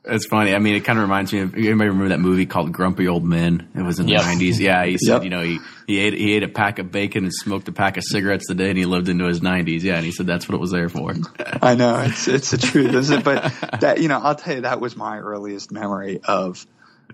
it's 0.09 0.25
funny. 0.25 0.53
I 0.53 0.59
mean, 0.59 0.75
it 0.75 0.81
kind 0.81 0.99
of 0.99 1.03
reminds 1.03 1.33
me 1.33 1.39
of 1.41 1.53
anybody 1.53 1.89
remember 1.89 2.09
that 2.09 2.19
movie 2.19 2.45
called 2.45 2.71
Grumpy 2.71 3.07
Old 3.07 3.23
Men? 3.23 3.69
It 3.75 3.81
was 3.81 3.99
in 3.99 4.05
the 4.05 4.13
yep. 4.13 4.21
90s. 4.21 4.59
Yeah, 4.59 4.85
he 4.85 4.97
said, 4.97 5.13
yep. 5.13 5.23
you 5.23 5.29
know, 5.29 5.41
he, 5.41 5.59
he 5.85 5.99
ate 5.99 6.13
he 6.13 6.33
ate 6.33 6.43
a 6.43 6.47
pack 6.47 6.79
of 6.79 6.91
bacon 6.91 7.23
and 7.23 7.33
smoked 7.33 7.67
a 7.67 7.71
pack 7.71 7.97
of 7.97 8.03
cigarettes 8.03 8.49
a 8.49 8.55
day, 8.55 8.69
and 8.69 8.77
he 8.77 8.85
lived 8.85 9.09
into 9.09 9.25
his 9.25 9.41
90s. 9.41 9.81
Yeah, 9.81 9.95
and 9.95 10.05
he 10.05 10.11
said 10.11 10.27
that's 10.27 10.47
what 10.47 10.55
it 10.55 10.61
was 10.61 10.71
there 10.71 10.89
for. 10.89 11.13
I 11.61 11.75
know 11.75 11.99
it's 11.99 12.27
it's 12.27 12.51
the 12.51 12.57
truth, 12.57 12.93
isn't 12.93 13.19
it? 13.19 13.23
But 13.23 13.53
that 13.81 14.01
you 14.01 14.07
know, 14.07 14.19
I'll 14.19 14.35
tell 14.35 14.55
you 14.55 14.61
that 14.61 14.81
was 14.81 14.95
my 14.95 15.19
earliest 15.19 15.71
memory 15.71 16.19
of 16.23 16.65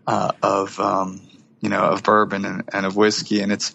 uh, 0.08 0.32
of 0.42 0.80
um, 0.80 1.22
you 1.62 1.70
know 1.70 1.82
of 1.82 2.04
bourbon 2.04 2.46
and, 2.46 2.70
and 2.74 2.86
of 2.86 2.96
whiskey, 2.96 3.42
and 3.42 3.52
it's 3.52 3.74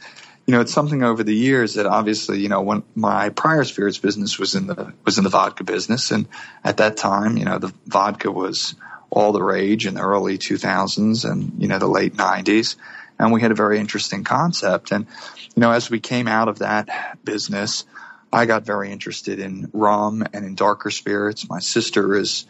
you 0.48 0.52
know, 0.52 0.62
it's 0.62 0.72
something 0.72 1.02
over 1.02 1.22
the 1.22 1.34
years 1.34 1.74
that 1.74 1.84
obviously, 1.84 2.40
you 2.40 2.48
know, 2.48 2.62
when 2.62 2.82
my 2.94 3.28
prior 3.28 3.64
spirits 3.64 3.98
business 3.98 4.38
was 4.38 4.54
in 4.54 4.66
the 4.66 4.94
was 5.04 5.18
in 5.18 5.24
the 5.24 5.28
vodka 5.28 5.62
business, 5.62 6.10
and 6.10 6.26
at 6.64 6.78
that 6.78 6.96
time, 6.96 7.36
you 7.36 7.44
know, 7.44 7.58
the 7.58 7.70
vodka 7.86 8.32
was 8.32 8.74
all 9.10 9.32
the 9.32 9.42
rage 9.42 9.86
in 9.86 9.94
the 9.94 10.00
early 10.00 10.38
2000s 10.38 11.30
and 11.30 11.60
you 11.60 11.68
know 11.68 11.78
the 11.78 11.86
late 11.86 12.14
90s 12.14 12.76
and 13.18 13.32
we 13.32 13.40
had 13.40 13.50
a 13.50 13.54
very 13.54 13.78
interesting 13.78 14.24
concept. 14.24 14.92
And 14.92 15.06
you 15.54 15.60
know 15.60 15.72
as 15.72 15.90
we 15.90 16.00
came 16.00 16.28
out 16.28 16.48
of 16.48 16.60
that 16.60 17.18
business 17.24 17.84
i 18.32 18.46
got 18.46 18.64
very 18.64 18.92
interested 18.92 19.38
in 19.38 19.70
rum 19.72 20.22
and 20.32 20.44
in 20.44 20.54
darker 20.54 20.90
spirits. 20.90 21.48
My 21.48 21.60
sister 21.60 22.14
is 22.14 22.46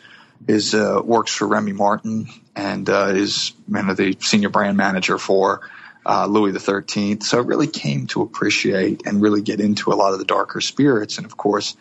is 0.46 0.74
uh, 0.74 1.00
works 1.04 1.34
for 1.34 1.46
remy 1.46 1.72
martin 1.72 2.28
and 2.54 2.88
uh, 2.88 3.12
is 3.14 3.52
one 3.66 3.90
of 3.90 3.96
the 3.96 4.16
senior 4.20 4.48
brand 4.48 4.76
manager 4.76 5.18
for 5.18 5.68
uh, 6.06 6.26
louis 6.26 6.52
the 6.52 6.58
13th 6.58 7.22
so 7.22 7.38
i 7.38 7.40
really 7.40 7.66
came 7.66 8.06
to 8.06 8.22
appreciate 8.22 9.06
and 9.06 9.20
really 9.20 9.42
get 9.42 9.60
into 9.60 9.92
a 9.92 9.96
lot 9.96 10.12
of 10.12 10.18
the 10.18 10.24
darker 10.24 10.60
spirits. 10.60 11.18
And 11.18 11.26
of 11.26 11.36
course 11.36 11.76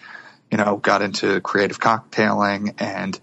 you 0.52 0.58
know 0.58 0.78
got 0.78 1.02
into 1.02 1.42
creative 1.42 1.80
cocktailing 1.80 2.76
and 2.80 3.20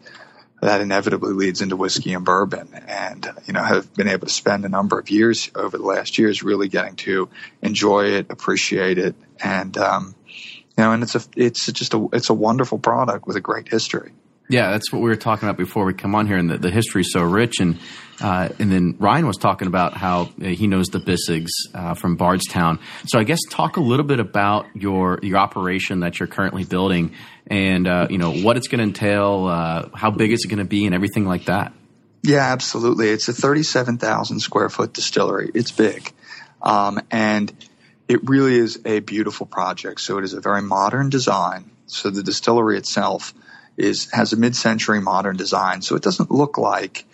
that 0.65 0.81
inevitably 0.81 1.35
leads 1.35 1.61
into 1.61 1.77
whiskey 1.77 2.15
and 2.15 2.25
bourbon. 2.25 2.69
And, 2.89 3.29
you 3.45 3.53
know, 3.53 3.63
have 3.63 3.93
been 3.93 4.09
able 4.09 4.27
to 4.27 4.33
spend 4.33 4.65
a 4.65 4.71
number 4.71 4.99
of 4.99 5.11
years 5.11 5.51
over 5.55 5.77
the 5.77 5.85
last 5.85 6.17
years 6.17 6.43
really 6.43 6.69
getting 6.69 6.97
to 6.97 7.29
enjoy 7.61 8.07
it, 8.07 8.31
appreciate 8.31 8.97
it. 8.97 9.15
And, 9.43 9.77
um, 9.77 10.15
you 10.27 10.83
know, 10.83 10.93
and 10.93 11.03
it's 11.03 11.17
a, 11.17 11.21
it's 11.37 11.71
just 11.71 11.93
a, 11.93 12.09
it's 12.15 12.31
a 12.31 12.35
wonderful 12.35 12.79
product 12.79 13.27
with 13.27 13.37
a 13.37 13.43
great 13.43 13.69
history. 13.69 14.13
Yeah, 14.49 14.73
that's 14.73 14.93
what 14.93 15.01
we 15.01 15.09
were 15.09 15.17
talking 15.17 15.49
about 15.49 15.57
before 15.57 15.87
we 15.87 15.95
come 15.95 16.15
on 16.15 16.27
here, 16.27 16.37
and 16.37 16.51
the, 16.51 16.59
the 16.59 16.71
history 16.71 17.01
is 17.01 17.13
so 17.13 17.23
rich. 17.23 17.61
And 17.61 17.79
uh, 18.21 18.51
and 18.59 18.71
then 18.71 18.95
Ryan 18.99 19.27
was 19.27 19.39
talking 19.39 19.67
about 19.67 19.97
how 19.97 20.29
uh, 20.41 20.45
he 20.45 20.67
knows 20.67 20.89
the 20.89 21.01
Buzicks 21.01 21.49
uh, 21.75 21.95
from 21.95 22.17
Bardstown. 22.17 22.79
So 23.07 23.19
I 23.19 23.25
guess 23.25 23.41
talk 23.49 23.79
a 23.79 23.81
little 23.81 24.05
bit 24.05 24.21
about 24.21 24.67
your 24.75 25.19
your 25.23 25.39
operation 25.39 26.01
that 26.01 26.21
you're 26.21 26.27
currently 26.27 26.65
building, 26.65 27.15
and 27.47 27.89
uh, 27.89 28.09
you 28.11 28.19
know 28.19 28.33
what 28.33 28.59
it's 28.59 28.69
going 28.69 28.81
to 28.81 28.85
entail, 28.85 29.47
uh, 29.47 29.89
how 29.95 30.11
big 30.11 30.31
is 30.31 30.45
it 30.45 30.49
going 30.49 30.59
to 30.59 30.65
be, 30.65 30.85
and 30.85 30.95
everything 30.95 31.25
like 31.25 31.47
that. 31.47 31.73
Yeah, 32.23 32.53
absolutely. 32.53 33.09
It's 33.09 33.29
a 33.29 33.33
thirty-seven 33.33 33.97
thousand 33.97 34.41
square 34.41 34.69
foot 34.69 34.93
distillery. 34.93 35.51
It's 35.55 35.73
big, 35.73 36.13
um, 36.61 37.01
and 37.11 37.51
it 38.09 38.29
really 38.29 38.57
is 38.57 38.79
a 38.85 39.01
beautiful 39.01 39.47
project. 39.47 40.03
So 40.03 40.19
it 40.19 40.25
is 40.25 40.35
a 40.35 40.41
very 40.41 40.61
modern 40.61 41.09
design. 41.09 41.71
So 41.87 42.11
the 42.11 42.23
distillery 42.23 42.77
itself 42.77 43.33
is 43.77 44.11
has 44.13 44.33
a 44.33 44.37
mid-century 44.37 45.01
modern 45.01 45.37
design, 45.37 45.83
so 45.83 45.97
it 45.97 46.03
doesn't 46.03 46.31
look 46.31 46.59
like 46.59 47.05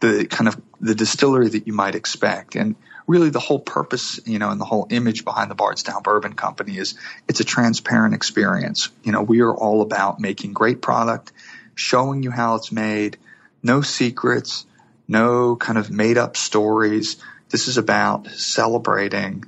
the 0.00 0.26
kind 0.26 0.48
of 0.48 0.60
the 0.80 0.94
distillery 0.94 1.48
that 1.48 1.66
you 1.66 1.72
might 1.72 1.94
expect. 1.94 2.56
And 2.56 2.74
really, 3.06 3.30
the 3.30 3.40
whole 3.40 3.58
purpose, 3.58 4.20
you 4.26 4.38
know, 4.38 4.50
and 4.50 4.60
the 4.60 4.64
whole 4.64 4.86
image 4.90 5.24
behind 5.24 5.50
the 5.50 5.54
Bardstown 5.54 6.02
Bourbon 6.02 6.34
Company 6.34 6.78
is 6.78 6.94
it's 7.28 7.40
a 7.40 7.44
transparent 7.44 8.14
experience. 8.14 8.88
You 9.02 9.12
know, 9.12 9.22
we 9.22 9.40
are 9.40 9.54
all 9.54 9.82
about 9.82 10.20
making 10.20 10.52
great 10.52 10.80
product, 10.80 11.32
showing 11.74 12.22
you 12.22 12.30
how 12.30 12.56
it's 12.56 12.72
made, 12.72 13.18
no 13.62 13.82
secrets, 13.82 14.66
no 15.06 15.56
kind 15.56 15.78
of 15.78 15.90
made 15.90 16.18
up 16.18 16.36
stories. 16.36 17.16
This 17.50 17.68
is 17.68 17.78
about 17.78 18.28
celebrating 18.28 19.44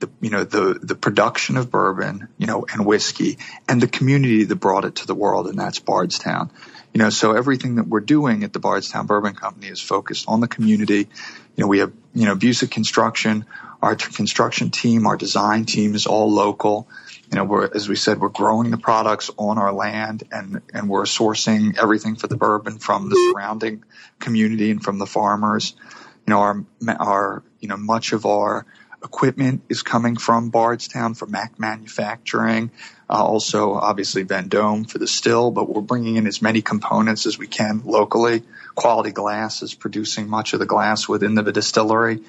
the 0.00 0.08
you 0.20 0.30
know 0.30 0.44
the 0.44 0.78
the 0.80 0.94
production 0.94 1.56
of 1.56 1.70
bourbon, 1.70 2.28
you 2.38 2.46
know, 2.46 2.66
and 2.72 2.86
whiskey, 2.86 3.38
and 3.68 3.80
the 3.80 3.88
community 3.88 4.44
that 4.44 4.56
brought 4.56 4.84
it 4.84 4.96
to 4.96 5.06
the 5.06 5.14
world, 5.14 5.48
and 5.48 5.58
that's 5.58 5.80
Bardstown. 5.80 6.50
You 6.94 6.98
know, 6.98 7.10
so 7.10 7.32
everything 7.32 7.76
that 7.76 7.86
we're 7.86 8.00
doing 8.00 8.44
at 8.44 8.52
the 8.52 8.60
Bardstown 8.60 9.06
Bourbon 9.06 9.34
Company 9.34 9.68
is 9.68 9.80
focused 9.80 10.26
on 10.28 10.40
the 10.40 10.48
community. 10.48 11.08
You 11.56 11.64
know, 11.64 11.66
we 11.66 11.80
have 11.80 11.92
you 12.14 12.26
know 12.26 12.36
Buzick 12.36 12.70
Construction, 12.70 13.44
our 13.82 13.96
construction 13.96 14.70
team, 14.70 15.06
our 15.06 15.16
design 15.16 15.64
team 15.64 15.94
is 15.94 16.06
all 16.06 16.30
local. 16.30 16.88
You 17.30 17.36
know, 17.36 17.44
we're 17.44 17.68
as 17.74 17.88
we 17.88 17.96
said, 17.96 18.20
we're 18.20 18.28
growing 18.28 18.70
the 18.70 18.78
products 18.78 19.30
on 19.36 19.58
our 19.58 19.72
land, 19.72 20.22
and 20.30 20.62
and 20.72 20.88
we're 20.88 21.04
sourcing 21.04 21.76
everything 21.76 22.14
for 22.14 22.28
the 22.28 22.36
bourbon 22.36 22.78
from 22.78 23.10
the 23.10 23.16
surrounding 23.32 23.84
community 24.20 24.70
and 24.70 24.82
from 24.82 24.98
the 24.98 25.06
farmers. 25.06 25.74
You 26.26 26.34
know, 26.34 26.40
our 26.40 26.64
our 26.88 27.42
you 27.58 27.68
know 27.68 27.76
much 27.76 28.12
of 28.12 28.26
our 28.26 28.64
equipment 29.02 29.62
is 29.68 29.82
coming 29.82 30.16
from 30.16 30.50
Bardstown 30.50 31.14
for 31.14 31.26
Mac 31.26 31.58
Manufacturing. 31.58 32.70
Uh, 33.08 33.24
also, 33.24 33.74
obviously, 33.74 34.24
Vendome 34.24 34.84
for 34.84 34.98
the 34.98 35.06
still, 35.06 35.50
but 35.50 35.68
we're 35.68 35.80
bringing 35.80 36.16
in 36.16 36.26
as 36.26 36.42
many 36.42 36.62
components 36.62 37.26
as 37.26 37.38
we 37.38 37.46
can 37.46 37.82
locally. 37.84 38.42
Quality 38.74 39.12
Glass 39.12 39.62
is 39.62 39.74
producing 39.74 40.28
much 40.28 40.52
of 40.52 40.58
the 40.58 40.66
glass 40.66 41.08
within 41.08 41.34
the 41.34 41.52
distillery. 41.52 42.20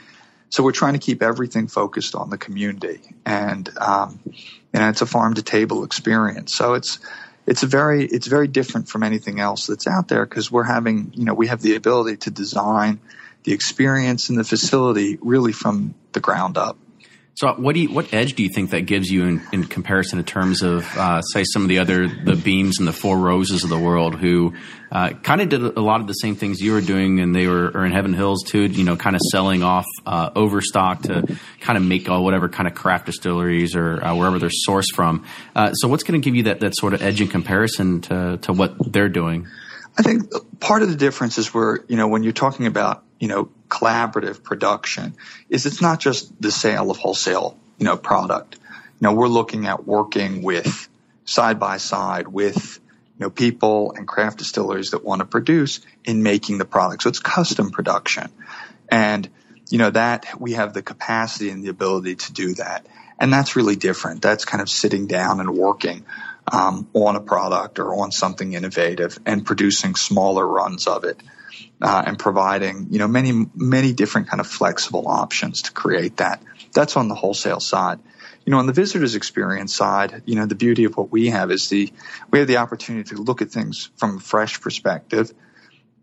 So 0.49 0.63
we're 0.63 0.71
trying 0.71 0.93
to 0.93 0.99
keep 0.99 1.21
everything 1.21 1.67
focused 1.67 2.15
on 2.15 2.29
the 2.29 2.37
community, 2.37 3.01
and 3.23 3.69
um, 3.77 4.19
you 4.25 4.79
know, 4.79 4.89
it's 4.89 5.01
a 5.01 5.05
farm 5.05 5.35
to 5.35 5.43
table 5.43 5.83
experience. 5.83 6.55
So 6.55 6.73
it's 6.73 6.99
it's 7.45 7.61
very 7.61 8.05
it's 8.05 8.27
very 8.27 8.47
different 8.47 8.89
from 8.89 9.03
anything 9.03 9.39
else 9.39 9.67
that's 9.67 9.85
out 9.85 10.07
there 10.07 10.25
because 10.25 10.51
we're 10.51 10.63
having 10.63 11.11
you 11.15 11.25
know 11.25 11.35
we 11.35 11.47
have 11.47 11.61
the 11.61 11.75
ability 11.75 12.17
to 12.17 12.31
design 12.31 12.99
the 13.43 13.53
experience 13.53 14.29
in 14.29 14.35
the 14.35 14.43
facility 14.43 15.17
really 15.21 15.51
from 15.51 15.95
the 16.13 16.19
ground 16.19 16.57
up. 16.57 16.77
So, 17.39 17.53
what 17.53 17.73
do 17.73 17.79
you, 17.79 17.93
what 17.93 18.13
edge 18.13 18.33
do 18.33 18.43
you 18.43 18.49
think 18.49 18.71
that 18.71 18.81
gives 18.81 19.09
you 19.09 19.23
in, 19.23 19.41
in 19.53 19.63
comparison 19.63 20.19
in 20.19 20.25
terms 20.25 20.61
of, 20.61 20.85
uh, 20.97 21.21
say, 21.21 21.45
some 21.45 21.61
of 21.61 21.69
the 21.69 21.79
other 21.79 22.05
the 22.09 22.35
beams 22.35 22.79
and 22.79 22.87
the 22.87 22.91
four 22.91 23.17
roses 23.17 23.63
of 23.63 23.69
the 23.69 23.79
world, 23.79 24.15
who 24.15 24.55
uh, 24.91 25.11
kind 25.11 25.39
of 25.39 25.47
did 25.47 25.61
a 25.61 25.79
lot 25.79 26.01
of 26.01 26.07
the 26.07 26.13
same 26.15 26.35
things 26.35 26.59
you 26.59 26.73
were 26.73 26.81
doing, 26.81 27.21
and 27.21 27.33
they 27.33 27.47
were 27.47 27.85
in 27.85 27.93
Heaven 27.93 28.13
Hills 28.13 28.43
too, 28.43 28.63
you 28.63 28.83
know, 28.83 28.97
kind 28.97 29.15
of 29.15 29.21
selling 29.31 29.63
off 29.63 29.85
uh, 30.05 30.31
overstock 30.35 31.03
to 31.03 31.37
kind 31.61 31.77
of 31.77 31.83
make 31.85 32.09
all 32.09 32.25
whatever 32.25 32.49
kind 32.49 32.67
of 32.67 32.75
craft 32.75 33.05
distilleries 33.05 33.73
or 33.73 34.03
uh, 34.03 34.13
wherever 34.15 34.37
they're 34.37 34.49
sourced 34.67 34.93
from. 34.93 35.25
Uh, 35.55 35.71
so, 35.71 35.87
what's 35.87 36.03
going 36.03 36.21
to 36.21 36.25
give 36.25 36.35
you 36.35 36.43
that 36.43 36.59
that 36.59 36.75
sort 36.75 36.93
of 36.93 37.01
edge 37.01 37.21
in 37.21 37.29
comparison 37.29 38.01
to 38.01 38.37
to 38.41 38.51
what 38.51 38.91
they're 38.91 39.07
doing? 39.07 39.47
I 39.97 40.01
think 40.01 40.29
part 40.59 40.81
of 40.81 40.89
the 40.89 40.97
difference 40.97 41.37
is 41.37 41.53
where 41.53 41.79
you 41.87 41.95
know 41.95 42.09
when 42.09 42.23
you're 42.23 42.33
talking 42.33 42.65
about 42.65 43.05
you 43.19 43.27
know, 43.27 43.49
collaborative 43.67 44.43
production 44.43 45.15
is 45.49 45.65
it's 45.65 45.81
not 45.81 45.99
just 45.99 46.41
the 46.41 46.51
sale 46.51 46.89
of 46.89 46.97
wholesale, 46.97 47.57
you 47.77 47.85
know, 47.85 47.97
product. 47.97 48.55
You 48.55 49.07
know, 49.07 49.13
we're 49.13 49.27
looking 49.27 49.67
at 49.67 49.85
working 49.85 50.41
with 50.41 50.87
side 51.25 51.59
by 51.59 51.77
side 51.77 52.27
with, 52.27 52.79
you 53.17 53.25
know, 53.25 53.29
people 53.29 53.93
and 53.95 54.07
craft 54.07 54.39
distillers 54.39 54.91
that 54.91 55.03
want 55.03 55.19
to 55.19 55.25
produce 55.25 55.81
in 56.03 56.23
making 56.23 56.57
the 56.57 56.65
product. 56.65 57.03
So 57.03 57.09
it's 57.09 57.19
custom 57.19 57.71
production. 57.71 58.29
And, 58.89 59.29
you 59.69 59.77
know, 59.77 59.91
that 59.91 60.39
we 60.39 60.53
have 60.53 60.73
the 60.73 60.81
capacity 60.81 61.49
and 61.49 61.63
the 61.63 61.69
ability 61.69 62.15
to 62.15 62.33
do 62.33 62.55
that. 62.55 62.85
And 63.19 63.31
that's 63.31 63.55
really 63.55 63.75
different. 63.75 64.21
That's 64.21 64.45
kind 64.45 64.61
of 64.61 64.69
sitting 64.69 65.07
down 65.07 65.39
and 65.39 65.51
working 65.51 66.05
um, 66.51 66.87
on 66.93 67.15
a 67.15 67.21
product 67.21 67.79
or 67.79 68.01
on 68.01 68.11
something 68.11 68.53
innovative 68.53 69.17
and 69.25 69.45
producing 69.45 69.95
smaller 69.95 70.45
runs 70.45 70.87
of 70.87 71.03
it 71.03 71.21
uh, 71.81 72.03
and 72.05 72.19
providing 72.19 72.87
you 72.91 72.99
know 72.99 73.07
many 73.07 73.31
many 73.55 73.93
different 73.93 74.27
kind 74.27 74.39
of 74.39 74.47
flexible 74.47 75.07
options 75.07 75.63
to 75.63 75.71
create 75.71 76.17
that. 76.17 76.41
That's 76.73 76.97
on 76.97 77.07
the 77.07 77.15
wholesale 77.15 77.59
side. 77.59 77.99
You 78.45 78.51
know, 78.51 78.59
on 78.59 78.65
the 78.65 78.73
visitors 78.73 79.15
experience 79.15 79.75
side, 79.75 80.23
you 80.25 80.35
know, 80.35 80.45
the 80.45 80.55
beauty 80.55 80.85
of 80.85 80.97
what 80.97 81.11
we 81.11 81.29
have 81.29 81.51
is 81.51 81.69
the 81.69 81.91
we 82.31 82.39
have 82.39 82.47
the 82.47 82.57
opportunity 82.57 83.15
to 83.15 83.21
look 83.21 83.41
at 83.41 83.49
things 83.49 83.89
from 83.97 84.17
a 84.17 84.19
fresh 84.19 84.59
perspective, 84.61 85.31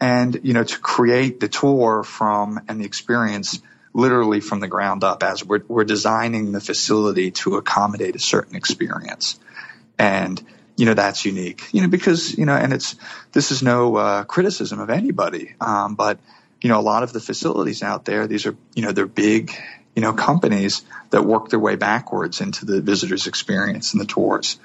and 0.01 0.41
you 0.43 0.53
know, 0.53 0.65
to 0.65 0.79
create 0.79 1.41
the 1.41 1.49
tour 1.49 2.03
from 2.05 2.61
and 2.69 2.81
the 2.81 2.85
experience 2.85 3.61
literally 3.93 4.41
from 4.41 4.61
the 4.61 4.69
ground 4.69 5.03
up 5.03 5.23
as 5.23 5.43
we're, 5.43 5.63
we're 5.69 5.85
designing 5.85 6.53
the 6.53 6.61
facility 6.61 7.31
to 7.31 7.57
accommodate 7.57 8.15
a 8.15 8.19
certain 8.19 8.55
experience. 8.55 9.41
And, 9.99 10.43
you 10.77 10.87
know, 10.87 10.95
that's 10.95 11.25
unique, 11.25 11.63
you 11.73 11.83
know, 11.83 11.89
because, 11.89 12.37
you 12.37 12.45
know, 12.45 12.55
and 12.55 12.73
it's, 12.73 12.97
this 13.33 13.51
is 13.51 13.63
no 13.63 13.97
uh, 13.97 14.25
criticism 14.25 14.81
of 14.81 14.91
anybody. 14.91 15.55
Um, 15.61 15.95
but, 15.95 16.19
you 16.61 16.69
know, 16.69 16.79
a 16.79 16.83
lot 16.83 17.03
of 17.03 17.13
the 17.13 17.21
facilities 17.21 17.83
out 17.83 18.05
there, 18.05 18.27
these 18.27 18.47
are, 18.47 18.57
you 18.75 18.83
know, 18.83 18.93
they're 18.93 19.07
big, 19.07 19.53
you 19.95 20.03
know, 20.03 20.13
companies 20.13 20.83
that 21.11 21.23
work 21.23 21.49
their 21.49 21.61
way 21.61 21.77
backwards 21.77 22.41
into 22.41 22.67
the 22.67 22.81
visitor's 22.81 23.27
experience 23.27 23.93
and 23.93 24.01
the 24.01 24.07
tours 24.07 24.59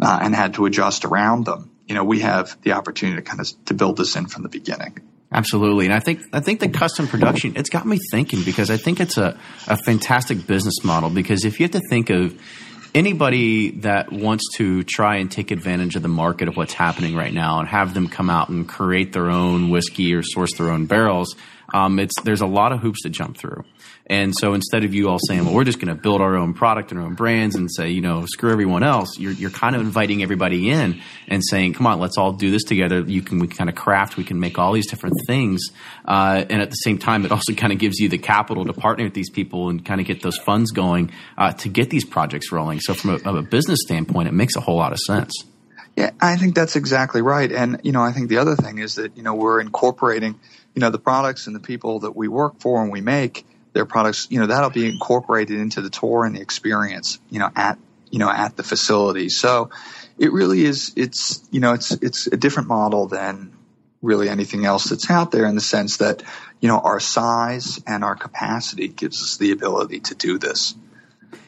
uh, 0.00 0.18
and 0.22 0.34
had 0.34 0.54
to 0.54 0.66
adjust 0.66 1.04
around 1.04 1.46
them. 1.46 1.70
You 1.86 1.94
know, 1.94 2.04
we 2.04 2.20
have 2.20 2.56
the 2.62 2.72
opportunity 2.72 3.16
to 3.16 3.22
kind 3.22 3.40
of 3.40 3.64
to 3.66 3.74
build 3.74 3.96
this 3.96 4.16
in 4.16 4.26
from 4.26 4.42
the 4.42 4.48
beginning. 4.48 4.98
Absolutely. 5.32 5.86
And 5.86 5.94
I 5.94 6.00
think 6.00 6.22
I 6.32 6.40
think 6.40 6.60
the 6.60 6.68
custom 6.68 7.08
production 7.08 7.56
it's 7.56 7.68
got 7.68 7.84
me 7.84 7.98
thinking 8.10 8.42
because 8.42 8.70
I 8.70 8.76
think 8.76 9.00
it's 9.00 9.18
a, 9.18 9.38
a 9.66 9.76
fantastic 9.84 10.46
business 10.46 10.84
model 10.84 11.10
because 11.10 11.44
if 11.44 11.58
you 11.58 11.64
have 11.64 11.72
to 11.72 11.82
think 11.90 12.10
of 12.10 12.40
anybody 12.96 13.72
that 13.72 14.10
wants 14.10 14.56
to 14.56 14.82
try 14.82 15.16
and 15.16 15.30
take 15.30 15.50
advantage 15.50 15.96
of 15.96 16.02
the 16.02 16.08
market 16.08 16.48
of 16.48 16.56
what's 16.56 16.72
happening 16.72 17.14
right 17.14 17.32
now 17.32 17.58
and 17.60 17.68
have 17.68 17.92
them 17.92 18.08
come 18.08 18.30
out 18.30 18.48
and 18.48 18.66
create 18.66 19.12
their 19.12 19.28
own 19.28 19.68
whiskey 19.68 20.14
or 20.14 20.22
source 20.22 20.54
their 20.54 20.70
own 20.70 20.86
barrels, 20.86 21.36
um, 21.72 21.98
it's 21.98 22.14
there's 22.22 22.40
a 22.40 22.46
lot 22.46 22.72
of 22.72 22.80
hoops 22.80 23.02
to 23.02 23.08
jump 23.08 23.36
through. 23.36 23.64
And 24.08 24.32
so 24.38 24.54
instead 24.54 24.84
of 24.84 24.94
you 24.94 25.08
all 25.08 25.18
saying, 25.26 25.44
well, 25.44 25.52
we're 25.52 25.64
just 25.64 25.80
going 25.80 25.94
to 25.94 26.00
build 26.00 26.20
our 26.20 26.36
own 26.36 26.54
product 26.54 26.92
and 26.92 27.00
our 27.00 27.06
own 27.06 27.14
brands 27.14 27.56
and 27.56 27.68
say, 27.68 27.90
you 27.90 28.00
know, 28.00 28.24
screw 28.24 28.52
everyone 28.52 28.84
else, 28.84 29.18
you're, 29.18 29.32
you're 29.32 29.50
kind 29.50 29.74
of 29.74 29.82
inviting 29.82 30.22
everybody 30.22 30.70
in 30.70 31.00
and 31.26 31.42
saying, 31.44 31.72
come 31.72 31.88
on, 31.88 31.98
let's 31.98 32.16
all 32.16 32.32
do 32.32 32.52
this 32.52 32.62
together. 32.62 33.00
You 33.00 33.20
can, 33.20 33.40
we 33.40 33.48
can 33.48 33.56
kind 33.56 33.68
of 33.68 33.74
craft, 33.74 34.16
we 34.16 34.22
can 34.22 34.38
make 34.38 34.60
all 34.60 34.72
these 34.72 34.86
different 34.86 35.16
things. 35.26 35.60
Uh, 36.04 36.44
and 36.48 36.62
at 36.62 36.70
the 36.70 36.76
same 36.76 36.98
time, 36.98 37.24
it 37.24 37.32
also 37.32 37.52
kind 37.54 37.72
of 37.72 37.80
gives 37.80 37.98
you 37.98 38.08
the 38.08 38.18
capital 38.18 38.64
to 38.64 38.72
partner 38.72 39.02
with 39.02 39.14
these 39.14 39.30
people 39.30 39.70
and 39.70 39.84
kind 39.84 40.00
of 40.00 40.06
get 40.06 40.22
those 40.22 40.38
funds 40.38 40.70
going 40.70 41.10
uh, 41.36 41.52
to 41.54 41.68
get 41.68 41.90
these 41.90 42.04
projects 42.04 42.52
rolling. 42.52 42.78
So 42.78 42.94
from 42.94 43.18
a, 43.24 43.38
a 43.38 43.42
business 43.42 43.80
standpoint, 43.82 44.28
it 44.28 44.34
makes 44.34 44.54
a 44.54 44.60
whole 44.60 44.76
lot 44.76 44.92
of 44.92 45.00
sense. 45.00 45.32
Yeah, 45.96 46.10
I 46.20 46.36
think 46.36 46.54
that's 46.54 46.76
exactly 46.76 47.22
right. 47.22 47.50
And, 47.50 47.80
you 47.82 47.90
know, 47.90 48.02
I 48.02 48.12
think 48.12 48.28
the 48.28 48.38
other 48.38 48.54
thing 48.54 48.78
is 48.78 48.96
that, 48.96 49.16
you 49.16 49.22
know, 49.24 49.34
we're 49.34 49.60
incorporating, 49.60 50.38
you 50.76 50.80
know, 50.80 50.90
the 50.90 51.00
products 51.00 51.48
and 51.48 51.56
the 51.56 51.60
people 51.60 52.00
that 52.00 52.14
we 52.14 52.28
work 52.28 52.60
for 52.60 52.84
and 52.84 52.92
we 52.92 53.00
make– 53.00 53.44
their 53.76 53.84
products, 53.84 54.26
you 54.30 54.40
know, 54.40 54.46
that'll 54.46 54.70
be 54.70 54.88
incorporated 54.88 55.60
into 55.60 55.82
the 55.82 55.90
tour 55.90 56.24
and 56.24 56.34
the 56.34 56.40
experience, 56.40 57.20
you 57.28 57.38
know, 57.38 57.50
at, 57.54 57.78
you 58.10 58.18
know, 58.18 58.30
at 58.30 58.56
the 58.56 58.62
facility. 58.62 59.28
So 59.28 59.68
it 60.18 60.32
really 60.32 60.64
is, 60.64 60.94
it's, 60.96 61.46
you 61.50 61.60
know, 61.60 61.74
it's, 61.74 61.92
it's 61.92 62.26
a 62.26 62.38
different 62.38 62.68
model 62.68 63.06
than 63.06 63.52
really 64.00 64.30
anything 64.30 64.64
else 64.64 64.84
that's 64.84 65.10
out 65.10 65.30
there 65.30 65.44
in 65.44 65.56
the 65.56 65.60
sense 65.60 65.98
that, 65.98 66.22
you 66.58 66.68
know, 66.68 66.80
our 66.80 67.00
size 67.00 67.82
and 67.86 68.02
our 68.02 68.16
capacity 68.16 68.88
gives 68.88 69.22
us 69.22 69.36
the 69.36 69.50
ability 69.52 70.00
to 70.00 70.14
do 70.14 70.38
this. 70.38 70.74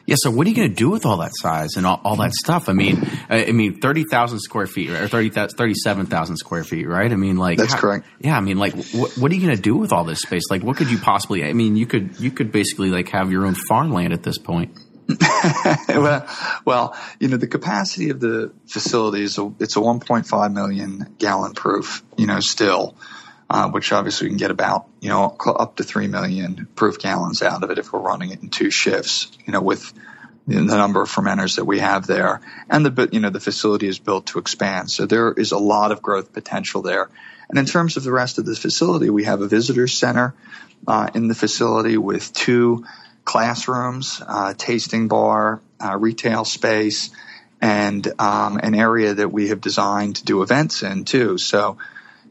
Yeah. 0.09 0.15
So 0.17 0.31
what 0.31 0.47
are 0.47 0.49
you 0.49 0.55
going 0.55 0.69
to 0.69 0.75
do 0.75 0.89
with 0.89 1.05
all 1.05 1.17
that 1.17 1.33
size 1.35 1.75
and 1.77 1.85
all, 1.85 2.01
all 2.03 2.15
that 2.15 2.33
stuff? 2.33 2.67
I 2.67 2.73
mean, 2.73 3.07
I 3.29 3.51
mean, 3.51 3.79
thirty 3.79 4.03
thousand 4.09 4.39
square 4.39 4.65
feet 4.65 4.89
or 4.89 5.07
30, 5.07 5.29
37,000 5.29 6.37
square 6.37 6.63
feet, 6.63 6.87
right? 6.87 7.11
I 7.11 7.15
mean, 7.15 7.37
like 7.37 7.59
that's 7.59 7.73
how, 7.73 7.79
correct. 7.79 8.07
Yeah. 8.19 8.35
I 8.35 8.39
mean, 8.39 8.57
like, 8.57 8.73
what, 8.73 9.15
what 9.19 9.31
are 9.31 9.35
you 9.35 9.41
going 9.41 9.55
to 9.55 9.61
do 9.61 9.75
with 9.75 9.93
all 9.93 10.05
this 10.05 10.21
space? 10.21 10.49
Like, 10.49 10.63
what 10.63 10.77
could 10.77 10.89
you 10.89 10.97
possibly? 10.97 11.43
I 11.43 11.53
mean, 11.53 11.75
you 11.75 11.85
could 11.85 12.19
you 12.19 12.31
could 12.31 12.51
basically 12.51 12.89
like 12.89 13.09
have 13.09 13.31
your 13.31 13.45
own 13.45 13.53
farmland 13.53 14.11
at 14.11 14.23
this 14.23 14.39
point. 14.39 14.75
well, 15.89 16.27
well, 16.65 16.95
you 17.19 17.27
know, 17.27 17.37
the 17.37 17.47
capacity 17.47 18.09
of 18.09 18.19
the 18.19 18.51
facility 18.65 19.23
is 19.23 19.37
a, 19.37 19.53
it's 19.59 19.75
a 19.75 19.79
1.5 19.79 20.53
million 20.53 21.15
gallon 21.19 21.53
proof, 21.53 22.03
you 22.17 22.25
know, 22.25 22.39
still 22.39 22.95
uh, 23.49 23.69
which 23.69 23.91
obviously 23.91 24.25
we 24.25 24.29
can 24.29 24.37
get 24.37 24.51
about 24.51 24.87
you 24.99 25.09
know 25.09 25.35
up 25.45 25.75
to 25.77 25.83
three 25.83 26.07
million 26.07 26.67
proof 26.75 26.99
gallons 26.99 27.41
out 27.41 27.63
of 27.63 27.71
it 27.71 27.77
if 27.77 27.91
we're 27.91 27.99
running 27.99 28.31
it 28.31 28.41
in 28.41 28.49
two 28.49 28.69
shifts. 28.69 29.31
You 29.45 29.53
know, 29.53 29.61
with 29.61 29.91
the 30.47 30.61
number 30.61 31.01
of 31.01 31.09
fermenters 31.09 31.57
that 31.57 31.65
we 31.65 31.79
have 31.79 32.07
there, 32.07 32.41
and 32.69 32.85
the 32.85 33.09
you 33.11 33.19
know 33.19 33.29
the 33.29 33.39
facility 33.39 33.87
is 33.87 33.99
built 33.99 34.27
to 34.27 34.39
expand, 34.39 34.91
so 34.91 35.05
there 35.05 35.31
is 35.31 35.51
a 35.51 35.57
lot 35.57 35.91
of 35.91 36.01
growth 36.01 36.33
potential 36.33 36.81
there. 36.81 37.09
And 37.49 37.57
in 37.57 37.65
terms 37.65 37.97
of 37.97 38.03
the 38.03 38.11
rest 38.11 38.37
of 38.37 38.45
the 38.45 38.55
facility, 38.55 39.09
we 39.09 39.23
have 39.23 39.41
a 39.41 39.47
visitor 39.47 39.87
center 39.87 40.35
uh, 40.87 41.09
in 41.15 41.27
the 41.27 41.35
facility 41.35 41.97
with 41.97 42.31
two 42.31 42.85
classrooms, 43.25 44.21
uh, 44.25 44.53
tasting 44.55 45.07
bar, 45.07 45.59
uh, 45.83 45.97
retail 45.97 46.45
space, 46.45 47.09
and 47.61 48.07
um, 48.19 48.59
an 48.61 48.75
area 48.75 49.15
that 49.15 49.31
we 49.31 49.49
have 49.49 49.61
designed 49.61 50.17
to 50.17 50.25
do 50.25 50.43
events 50.43 50.83
in 50.83 51.05
too. 51.05 51.37
So 51.39 51.77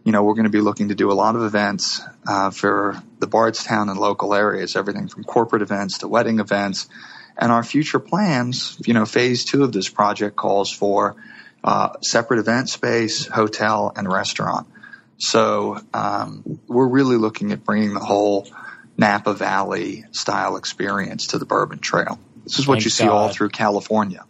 you 0.08 0.12
know, 0.12 0.22
we're 0.22 0.32
going 0.32 0.44
to 0.44 0.50
be 0.50 0.62
looking 0.62 0.88
to 0.88 0.94
do 0.94 1.12
a 1.12 1.12
lot 1.12 1.36
of 1.36 1.42
events 1.42 2.00
uh, 2.26 2.48
for 2.48 2.98
the 3.18 3.26
Bardstown 3.26 3.90
and 3.90 4.00
local 4.00 4.32
areas, 4.32 4.74
everything 4.74 5.06
from 5.06 5.22
corporate 5.22 5.60
events 5.60 5.98
to 5.98 6.08
wedding 6.08 6.40
events. 6.40 6.88
And 7.36 7.52
our 7.52 7.62
future 7.62 7.98
plans, 7.98 8.80
you 8.86 8.94
know, 8.94 9.04
phase 9.04 9.44
two 9.44 9.64
of 9.64 9.72
this 9.72 9.90
project 9.90 10.34
calls 10.34 10.72
for 10.72 11.16
uh, 11.62 11.90
separate 12.00 12.40
event 12.40 12.70
space, 12.70 13.26
hotel, 13.26 13.92
and 13.94 14.10
restaurant. 14.10 14.66
So 15.18 15.78
um, 15.92 16.58
we're 16.66 16.88
really 16.88 17.18
looking 17.18 17.52
at 17.52 17.62
bringing 17.62 17.92
the 17.92 18.00
whole 18.00 18.48
Napa 18.96 19.34
Valley 19.34 20.06
style 20.12 20.56
experience 20.56 21.26
to 21.28 21.38
the 21.38 21.44
Bourbon 21.44 21.80
Trail. 21.80 22.18
This 22.44 22.58
is 22.58 22.66
what 22.66 22.76
Thank 22.76 22.84
you 22.86 22.90
see 22.92 23.04
God. 23.04 23.12
all 23.12 23.28
through 23.28 23.50
California. 23.50 24.24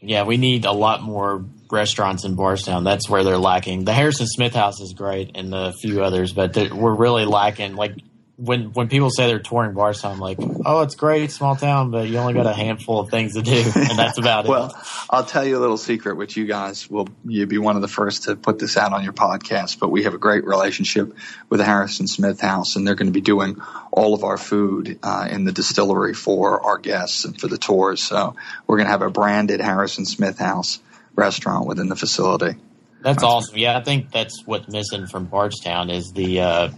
Yeah, 0.00 0.24
we 0.24 0.36
need 0.36 0.64
a 0.64 0.72
lot 0.72 1.02
more 1.02 1.44
restaurants 1.70 2.24
in 2.24 2.34
Bardstown. 2.34 2.84
That's 2.84 3.08
where 3.08 3.24
they're 3.24 3.38
lacking. 3.38 3.84
The 3.84 3.92
Harrison 3.92 4.26
Smith 4.26 4.54
House 4.54 4.80
is 4.80 4.94
great, 4.94 5.32
and 5.34 5.54
a 5.54 5.72
few 5.72 6.02
others, 6.02 6.32
but 6.32 6.56
we're 6.56 6.94
really 6.94 7.24
lacking. 7.24 7.74
Like 7.74 7.94
when 8.38 8.72
when 8.72 8.86
people 8.86 9.10
say 9.10 9.26
they're 9.26 9.40
touring 9.40 9.74
Bardstown, 9.74 10.12
I'm 10.12 10.20
like, 10.20 10.38
oh, 10.64 10.82
it's 10.82 10.94
great, 10.94 11.32
small 11.32 11.56
town, 11.56 11.90
but 11.90 12.06
you 12.06 12.18
only 12.18 12.34
got 12.34 12.46
a 12.46 12.52
handful 12.52 13.00
of 13.00 13.10
things 13.10 13.34
to 13.34 13.42
do, 13.42 13.52
and 13.74 13.98
that's 13.98 14.16
about 14.16 14.44
it. 14.44 14.48
well, 14.48 14.80
I'll 15.10 15.24
tell 15.24 15.44
you 15.44 15.58
a 15.58 15.60
little 15.60 15.76
secret, 15.76 16.16
which 16.16 16.36
you 16.36 16.46
guys 16.46 16.88
will 16.88 17.08
you 17.24 17.46
be 17.46 17.58
one 17.58 17.74
of 17.74 17.82
the 17.82 17.88
first 17.88 18.24
to 18.24 18.36
put 18.36 18.60
this 18.60 18.76
out 18.76 18.92
on 18.92 19.02
your 19.02 19.12
podcast. 19.12 19.80
But 19.80 19.88
we 19.88 20.04
have 20.04 20.14
a 20.14 20.18
great 20.18 20.44
relationship 20.44 21.12
with 21.48 21.58
the 21.58 21.64
Harrison 21.64 22.06
Smith 22.06 22.40
House, 22.40 22.76
and 22.76 22.86
they're 22.86 22.94
going 22.94 23.08
to 23.08 23.12
be 23.12 23.20
doing 23.20 23.60
all 23.90 24.14
of 24.14 24.22
our 24.22 24.38
food 24.38 25.00
uh, 25.02 25.26
in 25.28 25.44
the 25.44 25.52
distillery 25.52 26.14
for 26.14 26.64
our 26.64 26.78
guests 26.78 27.24
and 27.24 27.40
for 27.40 27.48
the 27.48 27.58
tours. 27.58 28.04
So 28.04 28.36
we're 28.68 28.76
going 28.76 28.86
to 28.86 28.92
have 28.92 29.02
a 29.02 29.10
branded 29.10 29.60
Harrison 29.60 30.06
Smith 30.06 30.38
House 30.38 30.78
restaurant 31.16 31.66
within 31.66 31.88
the 31.88 31.96
facility. 31.96 32.56
That's 33.00 33.24
awesome. 33.24 33.58
Yeah, 33.58 33.76
I 33.76 33.82
think 33.82 34.12
that's 34.12 34.44
what's 34.44 34.68
missing 34.68 35.06
from 35.06 35.26
Bardstown 35.26 35.90
is 35.90 36.12
the 36.12 36.40
uh, 36.40 36.68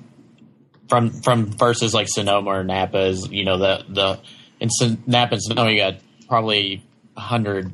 from 0.91 1.11
from 1.23 1.47
versus 1.47 1.95
like 1.95 2.09
Sonoma 2.09 2.51
or 2.51 2.65
Napa 2.65 3.07
is 3.07 3.31
you 3.31 3.45
know 3.45 3.57
the 3.57 3.85
the 3.89 4.21
in 4.59 4.69
Napa 5.07 5.35
and 5.35 5.43
Sonoma 5.43 5.71
you 5.71 5.79
got 5.79 5.95
probably 6.29 6.83
hundred 7.17 7.73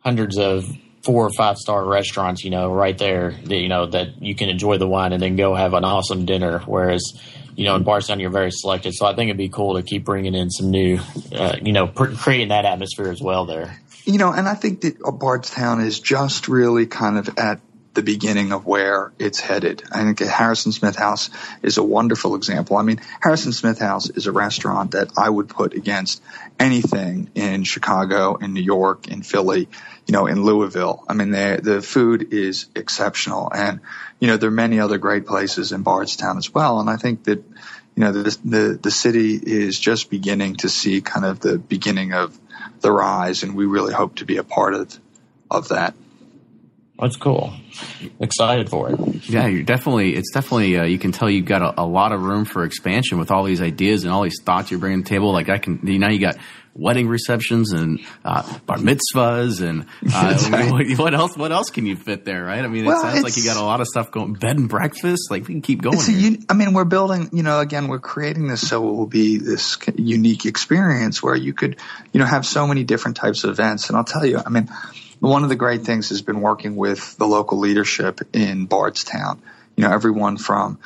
hundreds 0.00 0.36
of 0.36 0.66
four 1.02 1.24
or 1.24 1.30
five 1.30 1.56
star 1.56 1.84
restaurants 1.84 2.44
you 2.44 2.50
know 2.50 2.70
right 2.70 2.98
there 2.98 3.30
that 3.44 3.56
you 3.56 3.68
know 3.68 3.86
that 3.86 4.20
you 4.20 4.34
can 4.34 4.48
enjoy 4.48 4.76
the 4.76 4.88
wine 4.88 5.12
and 5.12 5.22
then 5.22 5.36
go 5.36 5.54
have 5.54 5.72
an 5.72 5.84
awesome 5.84 6.26
dinner 6.26 6.58
whereas 6.66 7.12
you 7.54 7.64
know 7.64 7.76
in 7.76 7.84
Bardstown 7.84 8.18
you're 8.18 8.30
very 8.30 8.50
selected 8.50 8.92
so 8.92 9.06
I 9.06 9.14
think 9.14 9.28
it'd 9.28 9.38
be 9.38 9.48
cool 9.48 9.76
to 9.76 9.82
keep 9.82 10.04
bringing 10.04 10.34
in 10.34 10.50
some 10.50 10.70
new 10.70 10.98
uh, 11.32 11.56
you 11.62 11.72
know 11.72 11.86
pr- 11.86 12.14
creating 12.14 12.48
that 12.48 12.64
atmosphere 12.64 13.10
as 13.10 13.22
well 13.22 13.46
there. 13.46 13.80
You 14.04 14.18
know, 14.18 14.32
and 14.32 14.48
I 14.48 14.54
think 14.54 14.82
that 14.82 14.98
Bardstown 15.18 15.80
is 15.80 15.98
just 15.98 16.46
really 16.46 16.86
kind 16.86 17.18
of 17.18 17.28
at 17.36 17.60
the 17.96 18.02
beginning 18.02 18.52
of 18.52 18.66
where 18.66 19.10
it's 19.18 19.40
headed. 19.40 19.82
I 19.90 20.04
think 20.04 20.20
Harrison 20.20 20.70
Smith 20.70 20.96
House 20.96 21.30
is 21.62 21.78
a 21.78 21.82
wonderful 21.82 22.36
example. 22.36 22.76
I 22.76 22.82
mean, 22.82 23.00
Harrison 23.20 23.52
Smith 23.52 23.78
House 23.78 24.08
is 24.10 24.26
a 24.26 24.32
restaurant 24.32 24.92
that 24.92 25.10
I 25.16 25.28
would 25.28 25.48
put 25.48 25.74
against 25.74 26.22
anything 26.60 27.30
in 27.34 27.64
Chicago, 27.64 28.36
in 28.36 28.52
New 28.52 28.62
York, 28.62 29.08
in 29.08 29.22
Philly, 29.22 29.68
you 30.06 30.12
know, 30.12 30.26
in 30.26 30.44
Louisville. 30.44 31.04
I 31.08 31.14
mean, 31.14 31.30
the 31.30 31.82
food 31.82 32.34
is 32.34 32.66
exceptional. 32.76 33.50
And, 33.52 33.80
you 34.20 34.28
know, 34.28 34.36
there 34.36 34.48
are 34.48 34.52
many 34.52 34.78
other 34.78 34.98
great 34.98 35.26
places 35.26 35.72
in 35.72 35.82
Bardstown 35.82 36.36
as 36.36 36.52
well. 36.52 36.78
And 36.78 36.88
I 36.90 36.96
think 36.96 37.24
that, 37.24 37.38
you 37.38 38.04
know, 38.04 38.12
the, 38.12 38.38
the, 38.44 38.78
the 38.80 38.90
city 38.90 39.34
is 39.34 39.80
just 39.80 40.10
beginning 40.10 40.56
to 40.56 40.68
see 40.68 41.00
kind 41.00 41.24
of 41.24 41.40
the 41.40 41.58
beginning 41.58 42.12
of 42.12 42.38
the 42.80 42.92
rise. 42.92 43.42
And 43.42 43.56
we 43.56 43.64
really 43.64 43.94
hope 43.94 44.16
to 44.16 44.26
be 44.26 44.36
a 44.36 44.44
part 44.44 44.74
of, 44.74 44.94
of 45.50 45.68
that. 45.68 45.94
That's 46.98 47.16
cool. 47.16 47.52
Excited 48.20 48.70
for 48.70 48.90
it. 48.90 49.28
Yeah, 49.28 49.46
you're 49.48 49.64
definitely. 49.64 50.14
It's 50.14 50.32
definitely. 50.32 50.78
Uh, 50.78 50.84
you 50.84 50.98
can 50.98 51.12
tell 51.12 51.28
you've 51.28 51.44
got 51.44 51.60
a, 51.60 51.82
a, 51.82 51.84
lot 51.84 52.12
of 52.12 52.22
room 52.22 52.46
for 52.46 52.64
expansion 52.64 53.18
with 53.18 53.30
all 53.30 53.44
these 53.44 53.60
ideas 53.60 54.04
and 54.04 54.12
all 54.12 54.22
these 54.22 54.40
thoughts 54.42 54.70
you're 54.70 54.80
bringing 54.80 55.02
to 55.02 55.04
the 55.04 55.10
table. 55.10 55.30
Like 55.32 55.50
I 55.50 55.58
can. 55.58 55.80
You 55.86 55.98
know, 55.98 56.08
you 56.08 56.18
got 56.18 56.38
wedding 56.72 57.06
receptions 57.06 57.72
and 57.72 58.00
uh, 58.24 58.58
bar 58.60 58.78
mitzvahs 58.78 59.62
and 59.62 59.86
uh, 60.10 60.70
what, 60.70 60.98
what, 60.98 61.14
else? 61.14 61.36
What 61.36 61.52
else 61.52 61.68
can 61.68 61.84
you 61.84 61.96
fit 61.96 62.24
there? 62.24 62.44
Right? 62.44 62.64
I 62.64 62.66
mean, 62.66 62.84
it 62.84 62.88
well, 62.88 63.02
sounds 63.02 63.22
like 63.22 63.36
you 63.36 63.44
got 63.44 63.58
a 63.58 63.64
lot 63.64 63.82
of 63.82 63.88
stuff 63.88 64.10
going. 64.10 64.32
Bed 64.32 64.56
and 64.56 64.68
breakfast. 64.68 65.30
Like 65.30 65.48
we 65.48 65.52
can 65.52 65.62
keep 65.62 65.82
going. 65.82 65.98
A, 65.98 66.38
I 66.48 66.54
mean, 66.54 66.72
we're 66.72 66.84
building. 66.84 67.28
You 67.34 67.42
know, 67.42 67.60
again, 67.60 67.88
we're 67.88 67.98
creating 67.98 68.48
this 68.48 68.66
so 68.66 68.88
it 68.88 68.92
will 68.92 69.06
be 69.06 69.36
this 69.36 69.76
unique 69.96 70.46
experience 70.46 71.22
where 71.22 71.36
you 71.36 71.52
could, 71.52 71.76
you 72.14 72.20
know, 72.20 72.26
have 72.26 72.46
so 72.46 72.66
many 72.66 72.84
different 72.84 73.18
types 73.18 73.44
of 73.44 73.50
events. 73.50 73.90
And 73.90 73.98
I'll 73.98 74.04
tell 74.04 74.24
you, 74.24 74.40
I 74.44 74.48
mean 74.48 74.70
one 75.20 75.42
of 75.42 75.48
the 75.48 75.56
great 75.56 75.82
things 75.82 76.10
has 76.10 76.22
been 76.22 76.40
working 76.40 76.76
with 76.76 77.16
the 77.16 77.26
local 77.26 77.58
leadership 77.58 78.20
in 78.32 78.66
Bardstown. 78.66 79.42
You 79.76 79.84
know, 79.84 79.92
everyone 79.92 80.36
from 80.36 80.78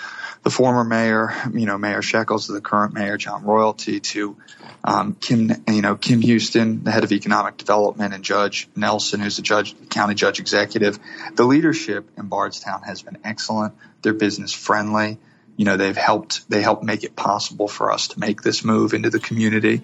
the 0.42 0.50
former 0.50 0.84
mayor, 0.84 1.34
you 1.52 1.66
know, 1.66 1.76
Mayor 1.76 2.00
Sheckles, 2.00 2.46
to 2.46 2.52
the 2.52 2.60
current 2.60 2.94
mayor, 2.94 3.16
John 3.16 3.44
Royalty, 3.44 4.00
to 4.00 4.36
um, 4.82 5.14
Kim, 5.20 5.50
you 5.68 5.82
know, 5.82 5.96
Kim 5.96 6.22
Huston, 6.22 6.82
the 6.82 6.90
head 6.90 7.04
of 7.04 7.12
economic 7.12 7.56
development, 7.56 8.14
and 8.14 8.24
Judge 8.24 8.68
Nelson, 8.74 9.20
who's 9.20 9.36
the 9.36 9.42
judge, 9.42 9.76
county 9.90 10.14
judge 10.14 10.40
executive. 10.40 10.98
The 11.34 11.44
leadership 11.44 12.08
in 12.16 12.26
Bardstown 12.26 12.82
has 12.82 13.02
been 13.02 13.18
excellent. 13.22 13.74
They're 14.02 14.14
business 14.14 14.52
friendly. 14.52 15.18
You 15.56 15.66
know, 15.66 15.76
they've 15.76 15.96
helped, 15.96 16.48
they 16.48 16.62
helped 16.62 16.84
make 16.84 17.04
it 17.04 17.14
possible 17.14 17.68
for 17.68 17.92
us 17.92 18.08
to 18.08 18.20
make 18.20 18.40
this 18.40 18.64
move 18.64 18.94
into 18.94 19.10
the 19.10 19.20
community. 19.20 19.82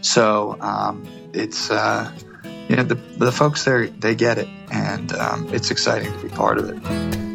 So, 0.00 0.56
um, 0.58 1.06
it's, 1.34 1.70
uh, 1.70 2.10
you 2.68 2.76
know, 2.76 2.82
the, 2.82 2.94
the 2.94 3.32
folks 3.32 3.64
there, 3.64 3.88
they 3.88 4.14
get 4.14 4.38
it. 4.38 4.48
And, 4.70 5.12
um, 5.14 5.52
it's 5.52 5.70
exciting 5.70 6.12
to 6.12 6.18
be 6.22 6.28
part 6.28 6.58
of 6.58 6.68
it. 6.68 7.28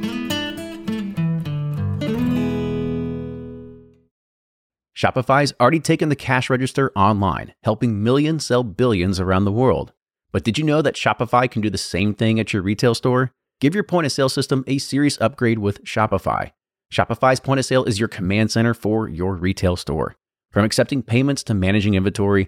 Shopify's 4.95 5.53
already 5.59 5.81
taken 5.81 6.07
the 6.07 6.15
cash 6.15 6.49
register 6.49 6.91
online, 6.95 7.53
helping 7.63 8.03
millions 8.03 8.45
sell 8.45 8.63
billions 8.63 9.19
around 9.19 9.43
the 9.43 9.51
world. 9.51 9.91
But 10.31 10.43
did 10.43 10.57
you 10.57 10.63
know 10.63 10.81
that 10.81 10.95
Shopify 10.95 11.51
can 11.51 11.61
do 11.61 11.69
the 11.69 11.77
same 11.77 12.13
thing 12.13 12.39
at 12.39 12.53
your 12.53 12.61
retail 12.61 12.95
store? 12.95 13.31
Give 13.59 13.75
your 13.75 13.83
point 13.83 14.05
of 14.05 14.11
sale 14.11 14.29
system 14.29 14.63
a 14.65 14.77
serious 14.77 15.19
upgrade 15.19 15.59
with 15.59 15.83
Shopify. 15.83 16.51
Shopify's 16.91 17.39
point 17.39 17.59
of 17.59 17.65
sale 17.65 17.83
is 17.83 17.99
your 17.99 18.07
command 18.07 18.51
center 18.51 18.73
for 18.73 19.09
your 19.09 19.35
retail 19.35 19.75
store. 19.75 20.15
From 20.51 20.63
accepting 20.63 21.01
payments 21.01 21.43
to 21.43 21.53
managing 21.53 21.95
inventory, 21.95 22.47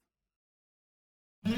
So, 1.43 1.53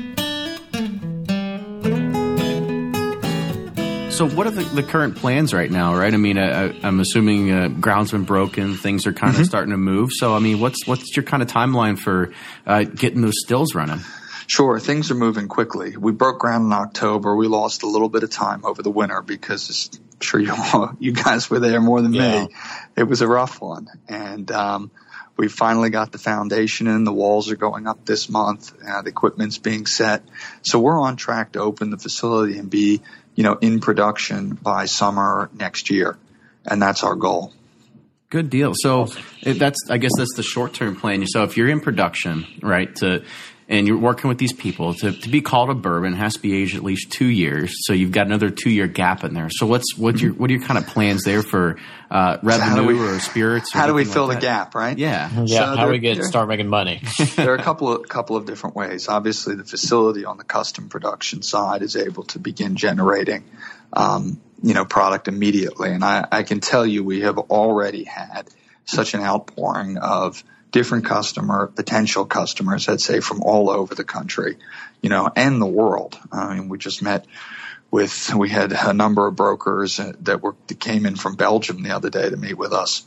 what 4.30 4.48
are 4.48 4.52
the, 4.52 4.64
the, 4.74 4.84
current 4.84 5.18
plans 5.18 5.54
right 5.54 5.70
now? 5.70 5.94
Right, 5.96 6.14
I 6.14 6.18
mean, 6.18 6.38
I, 6.38 6.70
am 6.88 7.02
assuming 7.02 7.52
uh, 7.52 7.68
ground's 7.68 8.12
been 8.12 8.24
broken, 8.24 8.76
things 8.76 9.06
are 9.08 9.12
kind 9.12 9.32
of 9.32 9.36
mm-hmm. 9.36 9.44
starting 9.44 9.72
to 9.72 9.78
move. 9.78 10.12
So, 10.14 10.34
I 10.36 10.40
mean, 10.40 10.62
what's 10.62 10.88
what's 10.88 11.14
your 11.18 11.24
kind 11.24 11.44
of 11.44 11.50
timeline 11.50 12.00
for 12.00 12.32
uh, 12.66 12.84
getting 12.84 13.20
those 13.22 13.42
stills 13.44 13.76
running? 13.76 14.00
Sure, 14.48 14.80
things 14.80 15.12
are 15.12 15.16
moving 15.16 15.50
quickly. 15.50 15.98
We 15.98 16.14
broke 16.14 16.40
ground 16.40 16.68
in 16.68 16.74
October. 16.74 17.36
We 17.36 17.48
lost 17.48 17.84
a 17.84 17.88
little 17.88 18.08
bit 18.08 18.24
of 18.24 18.30
time 18.30 18.64
over 18.64 18.82
the 18.82 18.92
winter 18.92 19.22
because 19.22 19.90
I'm 19.94 20.22
sure 20.22 20.40
you 20.40 20.56
you 21.00 21.12
guys 21.12 21.50
were 21.50 21.60
there 21.60 21.82
more 21.82 22.02
than 22.02 22.14
yeah. 22.14 22.46
me. 22.46 22.56
It 22.96 23.04
was 23.04 23.22
a 23.22 23.28
rough 23.28 23.60
one, 23.60 23.90
and 24.08 24.50
um, 24.52 24.92
we 25.38 25.48
finally 25.48 25.90
got 25.90 26.12
the 26.12 26.18
foundation 26.18 26.88
in. 26.88 27.04
The 27.04 27.14
walls 27.14 27.52
are 27.52 27.56
going 27.56 27.88
up 27.88 28.06
this 28.06 28.30
month. 28.30 28.74
Uh, 28.88 29.02
the 29.02 29.10
equipment's 29.10 29.58
being 29.58 29.86
set, 29.86 30.24
so 30.62 30.80
we're 30.80 31.00
on 31.00 31.16
track 31.16 31.54
to 31.54 31.60
open 31.60 31.90
the 31.90 31.98
facility 31.98 32.58
and 32.58 32.70
be 32.70 33.02
you 33.36 33.44
know, 33.44 33.58
in 33.60 33.80
production 33.80 34.54
by 34.54 34.86
summer 34.86 35.50
next 35.54 35.90
year. 35.90 36.18
And 36.66 36.82
that's 36.82 37.04
our 37.04 37.16
goal. 37.16 37.54
Good 38.30 38.50
deal. 38.50 38.74
So 38.76 39.10
that's, 39.44 39.90
I 39.90 39.98
guess 39.98 40.12
that's 40.18 40.36
the 40.36 40.44
short 40.44 40.74
term 40.74 40.96
plan. 40.96 41.26
So 41.28 41.44
if 41.44 41.58
you're 41.58 41.70
in 41.70 41.82
production, 41.82 42.48
right, 42.62 42.94
to, 42.98 43.24
and 43.70 43.88
you're 43.88 43.98
working 43.98 44.28
with 44.28 44.38
these 44.38 44.54
people 44.54 44.94
to, 44.96 45.12
to 45.12 45.30
be 45.30 45.42
called 45.42 45.70
a 45.70 45.74
bourbon 45.74 46.14
has 46.14 46.34
to 46.34 46.40
be 46.40 46.62
aged 46.62 46.76
at 46.76 46.84
least 46.84 47.12
two 47.12 47.28
years. 47.28 47.74
So 47.86 47.94
you've 47.94 48.12
got 48.12 48.28
another 48.28 48.50
two 48.50 48.70
year 48.70 48.88
gap 48.88 49.24
in 49.24 49.34
there. 49.34 49.50
So 49.50 49.66
what's 49.66 49.98
what's 49.98 50.22
your 50.22 50.34
what 50.34 50.50
are 50.50 50.54
your 50.54 50.64
kind 50.64 50.78
of 50.78 50.88
plans 50.88 51.24
there 51.24 51.44
for 51.44 51.78
uh, 52.12 52.38
revenue 52.44 52.76
so 52.76 52.86
we, 52.86 53.00
or 53.00 53.20
spirits? 53.20 53.74
Or 53.74 53.80
how 53.80 53.88
do 53.88 53.94
we 53.94 54.06
fill 54.06 54.28
like 54.28 54.38
the 54.38 54.42
gap? 54.42 54.76
Right? 54.76 54.98
Yeah, 54.98 55.30
yeah. 55.44 55.46
So 55.46 55.76
how 55.76 55.86
do 55.86 55.92
we 55.92 56.00
get 56.00 56.24
start 56.24 56.48
making 56.48 56.68
money? 56.68 57.02
there 57.36 57.52
are 57.52 57.56
a 57.56 57.64
couple 57.64 57.92
of 57.92 58.08
couple 58.08 58.36
of 58.36 58.46
different 58.46 58.76
ways. 58.76 59.08
Obviously, 59.08 59.56
the 59.56 59.66
facility 59.66 60.26
on 60.26 60.38
the 60.38 60.44
custom 60.44 60.90
production 60.90 61.42
side 61.42 61.82
is 61.82 61.96
able 61.96 62.24
to 62.24 62.40
begin 62.40 62.76
generating. 62.76 63.44
Um, 63.92 64.42
you 64.64 64.74
know, 64.74 64.86
product 64.86 65.28
immediately. 65.28 65.92
And 65.92 66.06
I, 66.06 66.26
I 66.32 66.44
can 66.44 66.62
tell 66.62 66.86
you 66.86 67.04
we 67.04 67.22
have 67.22 67.38
already 67.38 68.06
had 68.06 68.48
such 68.86 69.14
an 69.14 69.22
outpouring 69.22 69.98
of 69.98 70.42
different 70.74 71.06
customer, 71.06 71.68
potential 71.68 72.26
customers, 72.26 72.90
I'd 72.90 73.00
say 73.00 73.22
from 73.22 73.42
all 73.42 73.70
over 73.70 73.96
the 73.96 74.04
country, 74.04 74.58
you 75.02 75.10
know, 75.10 75.32
and 75.34 75.62
the 75.62 75.68
world. 75.68 76.20
I 76.32 76.56
mean, 76.56 76.68
we 76.68 76.78
just 76.80 77.02
met 77.02 77.26
with, 77.92 78.34
we 78.34 78.50
had 78.50 78.74
a 78.74 78.92
number 78.92 79.26
of 79.28 79.36
brokers 79.36 79.98
that 79.98 80.42
were, 80.42 80.56
that 80.68 80.80
came 80.80 81.06
in 81.06 81.16
from 81.16 81.36
Belgium 81.36 81.84
the 81.84 81.92
other 81.92 82.10
day 82.10 82.30
to 82.30 82.36
meet 82.36 82.58
with 82.58 82.74
us. 82.74 83.06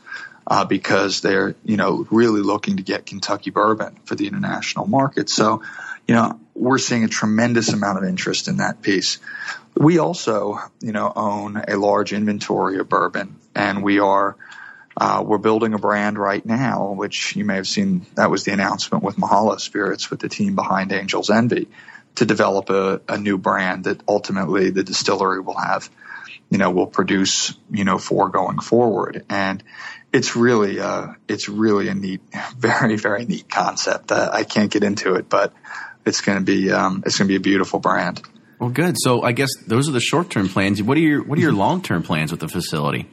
Uh, 0.48 0.64
because 0.64 1.22
they're, 1.22 1.57
you 1.64 1.76
know, 1.76 2.07
really 2.09 2.40
looking 2.40 2.76
to 2.76 2.85
get 2.85 3.05
Kentucky 3.05 3.50
bourbon 3.50 3.98
for 4.05 4.14
the 4.14 4.29
international 4.29 4.87
market. 4.87 5.29
So, 5.29 5.64
you 6.07 6.14
know, 6.14 6.38
we're 6.55 6.79
seeing 6.79 7.02
a 7.02 7.09
tremendous 7.09 7.72
amount 7.72 7.98
of 7.98 8.05
interest 8.05 8.46
in 8.46 8.59
that 8.59 8.81
piece. 8.81 9.18
We 9.76 9.98
also, 9.98 10.61
you 10.79 10.92
know, 10.92 11.12
own 11.16 11.64
a 11.66 11.76
large 11.76 12.12
inventory 12.12 12.79
of 12.79 12.88
bourbon 12.88 13.35
and 13.57 13.83
we 13.83 13.98
are, 13.98 14.37
uh, 14.96 15.22
we're 15.24 15.38
building 15.38 15.74
a 15.74 15.78
brand 15.78 16.18
right 16.18 16.44
now, 16.44 16.92
which 16.92 17.37
you 17.37 17.44
may 17.44 17.56
have 17.56 17.66
seen. 17.66 18.06
That 18.14 18.30
was 18.30 18.44
the 18.44 18.52
announcement 18.52 19.04
with 19.04 19.16
Mahalo 19.16 19.61
Spirits, 19.61 20.11
with 20.11 20.20
the 20.20 20.28
team 20.28 20.54
behind 20.54 20.92
Angel's 20.92 21.28
Envy, 21.28 21.68
to 22.14 22.24
develop 22.24 22.70
a, 22.70 23.02
a 23.09 23.18
new 23.18 23.37
brand 23.37 23.85
that 23.85 24.00
ultimately 24.09 24.70
the 24.70 24.82
distillery 24.82 25.40
will 25.40 25.59
have, 25.59 25.90
you 26.48 26.56
know, 26.56 26.70
will 26.70 26.87
produce, 26.87 27.54
you 27.70 27.85
know, 27.85 27.98
for 27.98 28.30
going 28.30 28.59
forward. 28.59 29.26
And 29.28 29.62
it's 30.14 30.35
really, 30.35 30.80
uh, 30.80 31.09
it's 31.28 31.50
really 31.50 31.88
a 31.88 31.94
neat, 31.94 32.22
very, 32.56 32.96
very 32.96 33.26
neat 33.26 33.50
concept. 33.50 34.12
Uh, 34.12 34.30
I 34.32 34.44
can't 34.44 34.70
get 34.70 34.82
into 34.82 35.16
it, 35.16 35.28
but 35.28 35.52
it's 36.06 36.22
going 36.22 36.38
to 36.38 36.44
be, 36.44 36.72
um, 36.72 37.02
it's 37.04 37.18
going 37.18 37.28
to 37.28 37.32
be 37.32 37.37
a 37.37 37.40
beautiful 37.40 37.80
brand. 37.80 38.22
Well, 38.59 38.70
good. 38.70 38.96
So 38.98 39.20
I 39.20 39.32
guess 39.32 39.50
those 39.66 39.90
are 39.90 39.92
the 39.92 40.00
short 40.00 40.30
term 40.30 40.48
plans. 40.48 40.82
What 40.82 40.96
are 40.96 41.00
your 41.00 41.22
What 41.22 41.38
are 41.38 41.42
your 41.42 41.52
long 41.66 41.82
term 41.82 42.02
plans 42.02 42.30
with 42.30 42.40
the 42.40 42.48
facility? 42.48 43.06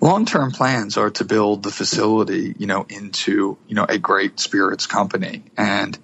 Long-term 0.00 0.52
plans 0.52 0.96
are 0.96 1.10
to 1.10 1.24
build 1.24 1.62
the 1.62 1.70
facility, 1.70 2.54
you 2.58 2.66
know, 2.66 2.86
into, 2.88 3.58
you 3.68 3.74
know, 3.74 3.86
a 3.88 3.98
great 3.98 4.40
spirits 4.40 4.86
company 4.86 5.44
and 5.56 5.98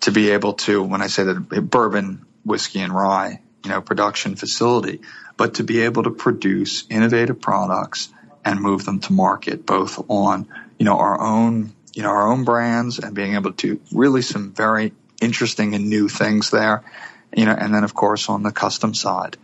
to 0.00 0.10
be 0.10 0.30
able 0.30 0.54
to, 0.54 0.82
when 0.82 1.02
I 1.02 1.06
say 1.06 1.24
that 1.24 1.70
bourbon, 1.70 2.26
whiskey 2.44 2.80
and 2.80 2.92
rye, 2.92 3.40
you 3.64 3.70
know, 3.70 3.80
production 3.80 4.36
facility, 4.36 5.00
but 5.36 5.54
to 5.54 5.64
be 5.64 5.82
able 5.82 6.02
to 6.04 6.10
produce 6.10 6.84
innovative 6.90 7.40
products 7.40 8.08
and 8.44 8.60
move 8.60 8.84
them 8.84 9.00
to 9.00 9.12
market 9.12 9.64
both 9.64 10.04
on, 10.10 10.48
you 10.78 10.84
know, 10.84 10.98
our 10.98 11.20
own, 11.20 11.72
you 11.94 12.02
know, 12.02 12.10
our 12.10 12.30
own 12.30 12.44
brands 12.44 12.98
and 12.98 13.14
being 13.14 13.34
able 13.34 13.52
to 13.52 13.80
really 13.92 14.22
some 14.22 14.52
very 14.52 14.92
interesting 15.20 15.74
and 15.74 15.88
new 15.88 16.08
things 16.08 16.50
there, 16.50 16.82
you 17.34 17.44
know, 17.44 17.52
and 17.52 17.72
then 17.72 17.84
of 17.84 17.94
course 17.94 18.28
on 18.28 18.42
the 18.42 18.52
custom 18.52 18.94
side. 18.94 19.36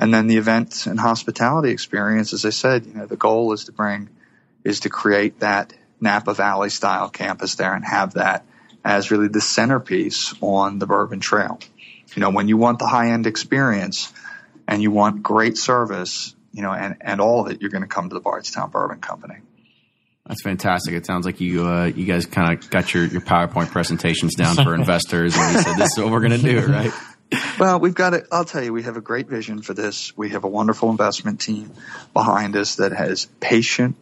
And 0.00 0.14
then 0.14 0.28
the 0.28 0.38
event 0.38 0.86
and 0.86 0.98
hospitality 0.98 1.70
experience, 1.70 2.32
as 2.32 2.46
I 2.46 2.50
said, 2.50 2.86
you 2.86 2.94
know, 2.94 3.04
the 3.04 3.18
goal 3.18 3.52
is 3.52 3.66
to 3.66 3.72
bring, 3.72 4.08
is 4.64 4.80
to 4.80 4.88
create 4.88 5.40
that 5.40 5.74
Napa 6.00 6.32
Valley 6.32 6.70
style 6.70 7.10
campus 7.10 7.56
there 7.56 7.74
and 7.74 7.84
have 7.84 8.14
that, 8.14 8.46
as 8.82 9.10
really 9.10 9.28
the 9.28 9.42
centerpiece 9.42 10.34
on 10.40 10.78
the 10.78 10.86
Bourbon 10.86 11.20
Trail. 11.20 11.60
You 12.14 12.20
know, 12.20 12.30
when 12.30 12.48
you 12.48 12.56
want 12.56 12.78
the 12.78 12.86
high 12.86 13.10
end 13.10 13.26
experience 13.26 14.10
and 14.66 14.82
you 14.82 14.90
want 14.90 15.22
great 15.22 15.58
service, 15.58 16.34
you 16.50 16.62
know, 16.62 16.72
and, 16.72 16.96
and 17.02 17.20
all 17.20 17.44
of 17.44 17.52
it, 17.52 17.60
you're 17.60 17.70
going 17.70 17.82
to 17.82 17.88
come 17.88 18.08
to 18.08 18.14
the 18.14 18.20
Bardstown 18.20 18.70
Bourbon 18.70 19.00
Company. 19.00 19.36
That's 20.26 20.42
fantastic. 20.42 20.94
It 20.94 21.04
sounds 21.04 21.26
like 21.26 21.42
you 21.42 21.66
uh, 21.66 21.84
you 21.84 22.06
guys 22.06 22.24
kind 22.24 22.56
of 22.56 22.70
got 22.70 22.94
your, 22.94 23.04
your 23.04 23.20
PowerPoint 23.20 23.70
presentations 23.70 24.34
down 24.34 24.56
for 24.56 24.74
investors, 24.76 25.36
and 25.36 25.56
you 25.56 25.60
said 25.60 25.76
this 25.76 25.98
is 25.98 26.02
what 26.02 26.10
we're 26.10 26.20
going 26.20 26.40
to 26.40 26.50
do, 26.50 26.66
right? 26.66 26.92
Well, 27.58 27.78
we've 27.78 27.94
got 27.94 28.14
it. 28.14 28.26
I'll 28.32 28.44
tell 28.44 28.62
you, 28.62 28.72
we 28.72 28.82
have 28.84 28.96
a 28.96 29.00
great 29.00 29.28
vision 29.28 29.62
for 29.62 29.74
this. 29.74 30.16
We 30.16 30.30
have 30.30 30.44
a 30.44 30.48
wonderful 30.48 30.90
investment 30.90 31.40
team 31.40 31.72
behind 32.12 32.56
us 32.56 32.76
that 32.76 32.92
has 32.92 33.26
patient 33.38 33.96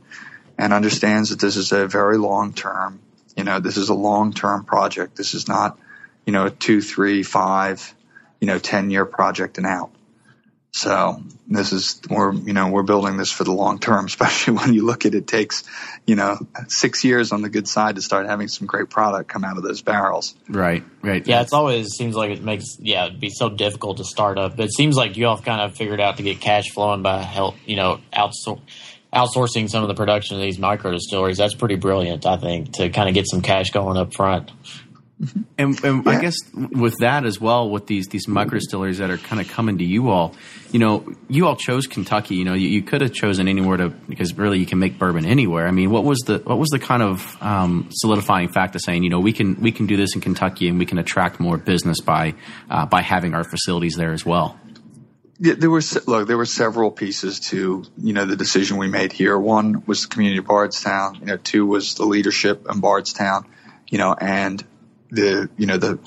and 0.56 0.72
understands 0.72 1.30
that 1.30 1.40
this 1.40 1.56
is 1.56 1.72
a 1.72 1.86
very 1.86 2.18
long 2.18 2.52
term. 2.52 3.00
You 3.36 3.44
know, 3.44 3.60
this 3.60 3.76
is 3.76 3.88
a 3.88 3.94
long 3.94 4.32
term 4.32 4.64
project. 4.64 5.16
This 5.16 5.34
is 5.34 5.46
not, 5.46 5.78
you 6.26 6.32
know, 6.32 6.46
a 6.46 6.50
two, 6.50 6.80
three, 6.80 7.22
five, 7.22 7.94
you 8.40 8.46
know, 8.46 8.58
ten 8.58 8.90
year 8.90 9.04
project 9.04 9.58
and 9.58 9.66
out. 9.66 9.90
So 10.70 11.22
this 11.48 11.72
is 11.72 12.00
we're 12.10 12.32
you 12.32 12.52
know 12.52 12.68
we're 12.68 12.82
building 12.82 13.16
this 13.16 13.32
for 13.32 13.44
the 13.44 13.52
long 13.52 13.78
term, 13.78 14.04
especially 14.06 14.54
when 14.54 14.74
you 14.74 14.84
look 14.84 15.06
at 15.06 15.14
it 15.14 15.26
takes 15.26 15.64
you 16.06 16.14
know 16.14 16.38
six 16.68 17.04
years 17.04 17.32
on 17.32 17.42
the 17.42 17.48
good 17.48 17.66
side 17.66 17.96
to 17.96 18.02
start 18.02 18.26
having 18.26 18.48
some 18.48 18.66
great 18.66 18.90
product 18.90 19.28
come 19.28 19.44
out 19.44 19.56
of 19.56 19.62
those 19.62 19.82
barrels. 19.82 20.34
Right, 20.48 20.84
right. 21.02 21.26
Yeah, 21.26 21.40
it's 21.40 21.52
always 21.52 21.88
seems 21.96 22.14
like 22.14 22.30
it 22.30 22.42
makes 22.42 22.78
yeah 22.78 23.06
it'd 23.06 23.20
be 23.20 23.30
so 23.30 23.48
difficult 23.48 23.96
to 23.98 24.04
start 24.04 24.38
up. 24.38 24.56
But 24.56 24.66
it 24.66 24.74
seems 24.74 24.96
like 24.96 25.16
you 25.16 25.26
all 25.26 25.38
kind 25.38 25.60
of 25.62 25.76
figured 25.76 26.00
out 26.00 26.18
to 26.18 26.22
get 26.22 26.40
cash 26.40 26.70
flowing 26.70 27.02
by 27.02 27.22
help 27.22 27.56
you 27.66 27.76
know 27.76 28.00
outsource 28.12 28.60
outsourcing 29.12 29.70
some 29.70 29.82
of 29.82 29.88
the 29.88 29.94
production 29.94 30.36
of 30.36 30.42
these 30.42 30.58
micro 30.58 30.90
distilleries. 30.90 31.38
That's 31.38 31.54
pretty 31.54 31.76
brilliant, 31.76 32.26
I 32.26 32.36
think, 32.36 32.74
to 32.74 32.90
kind 32.90 33.08
of 33.08 33.14
get 33.14 33.26
some 33.26 33.40
cash 33.40 33.70
going 33.70 33.96
up 33.96 34.14
front. 34.14 34.50
And, 35.56 35.82
and 35.82 36.04
yeah. 36.04 36.12
I 36.12 36.20
guess 36.20 36.36
with 36.54 36.94
that 37.00 37.24
as 37.24 37.40
well, 37.40 37.68
with 37.68 37.88
these 37.88 38.06
these 38.06 38.28
micro 38.28 38.58
distilleries 38.58 38.98
that 38.98 39.10
are 39.10 39.18
kind 39.18 39.40
of 39.40 39.48
coming 39.48 39.78
to 39.78 39.84
you 39.84 40.10
all, 40.10 40.36
you 40.70 40.78
know, 40.78 41.12
you 41.28 41.46
all 41.46 41.56
chose 41.56 41.88
Kentucky. 41.88 42.36
You 42.36 42.44
know, 42.44 42.54
you, 42.54 42.68
you, 42.68 42.82
could 42.82 43.00
have 43.00 43.12
chosen 43.12 43.48
anywhere 43.48 43.78
to 43.78 43.88
because 43.88 44.34
really 44.34 44.60
you 44.60 44.66
can 44.66 44.78
make 44.78 44.96
bourbon 44.96 45.24
anywhere. 45.24 45.66
I 45.66 45.72
mean, 45.72 45.90
what 45.90 46.04
was 46.04 46.20
the 46.20 46.38
what 46.38 46.58
was 46.58 46.68
the 46.68 46.78
kind 46.78 47.02
of 47.02 47.36
um, 47.42 47.88
solidifying 47.90 48.48
fact 48.48 48.76
of 48.76 48.80
saying, 48.82 49.02
you 49.02 49.10
know, 49.10 49.18
we 49.18 49.32
can 49.32 49.60
we 49.60 49.72
can 49.72 49.86
do 49.86 49.96
this 49.96 50.14
in 50.14 50.20
Kentucky 50.20 50.68
and 50.68 50.78
we 50.78 50.86
can 50.86 50.98
attract 50.98 51.40
more 51.40 51.56
business 51.56 52.00
by 52.00 52.34
uh, 52.70 52.86
by 52.86 53.02
having 53.02 53.34
our 53.34 53.42
facilities 53.42 53.96
there 53.96 54.12
as 54.12 54.24
well. 54.24 54.56
Yeah, 55.40 55.54
there 55.54 55.70
were 55.70 55.82
look. 56.06 56.28
There 56.28 56.36
were 56.36 56.46
several 56.46 56.92
pieces 56.92 57.40
to 57.50 57.84
you 57.96 58.12
know 58.12 58.24
the 58.24 58.36
decision 58.36 58.76
we 58.76 58.88
made 58.88 59.12
here. 59.12 59.36
One 59.36 59.82
was 59.84 60.02
the 60.02 60.08
community 60.08 60.38
of 60.38 60.46
Bardstown. 60.46 61.16
You 61.16 61.26
know, 61.26 61.36
two 61.36 61.66
was 61.66 61.94
the 61.94 62.04
leadership 62.04 62.66
in 62.72 62.78
Bardstown. 62.80 63.46
You 63.88 63.98
know, 63.98 64.14
and 64.14 64.62
the 65.10 65.48
you 65.56 65.66
know 65.66 65.76
the 65.76 65.98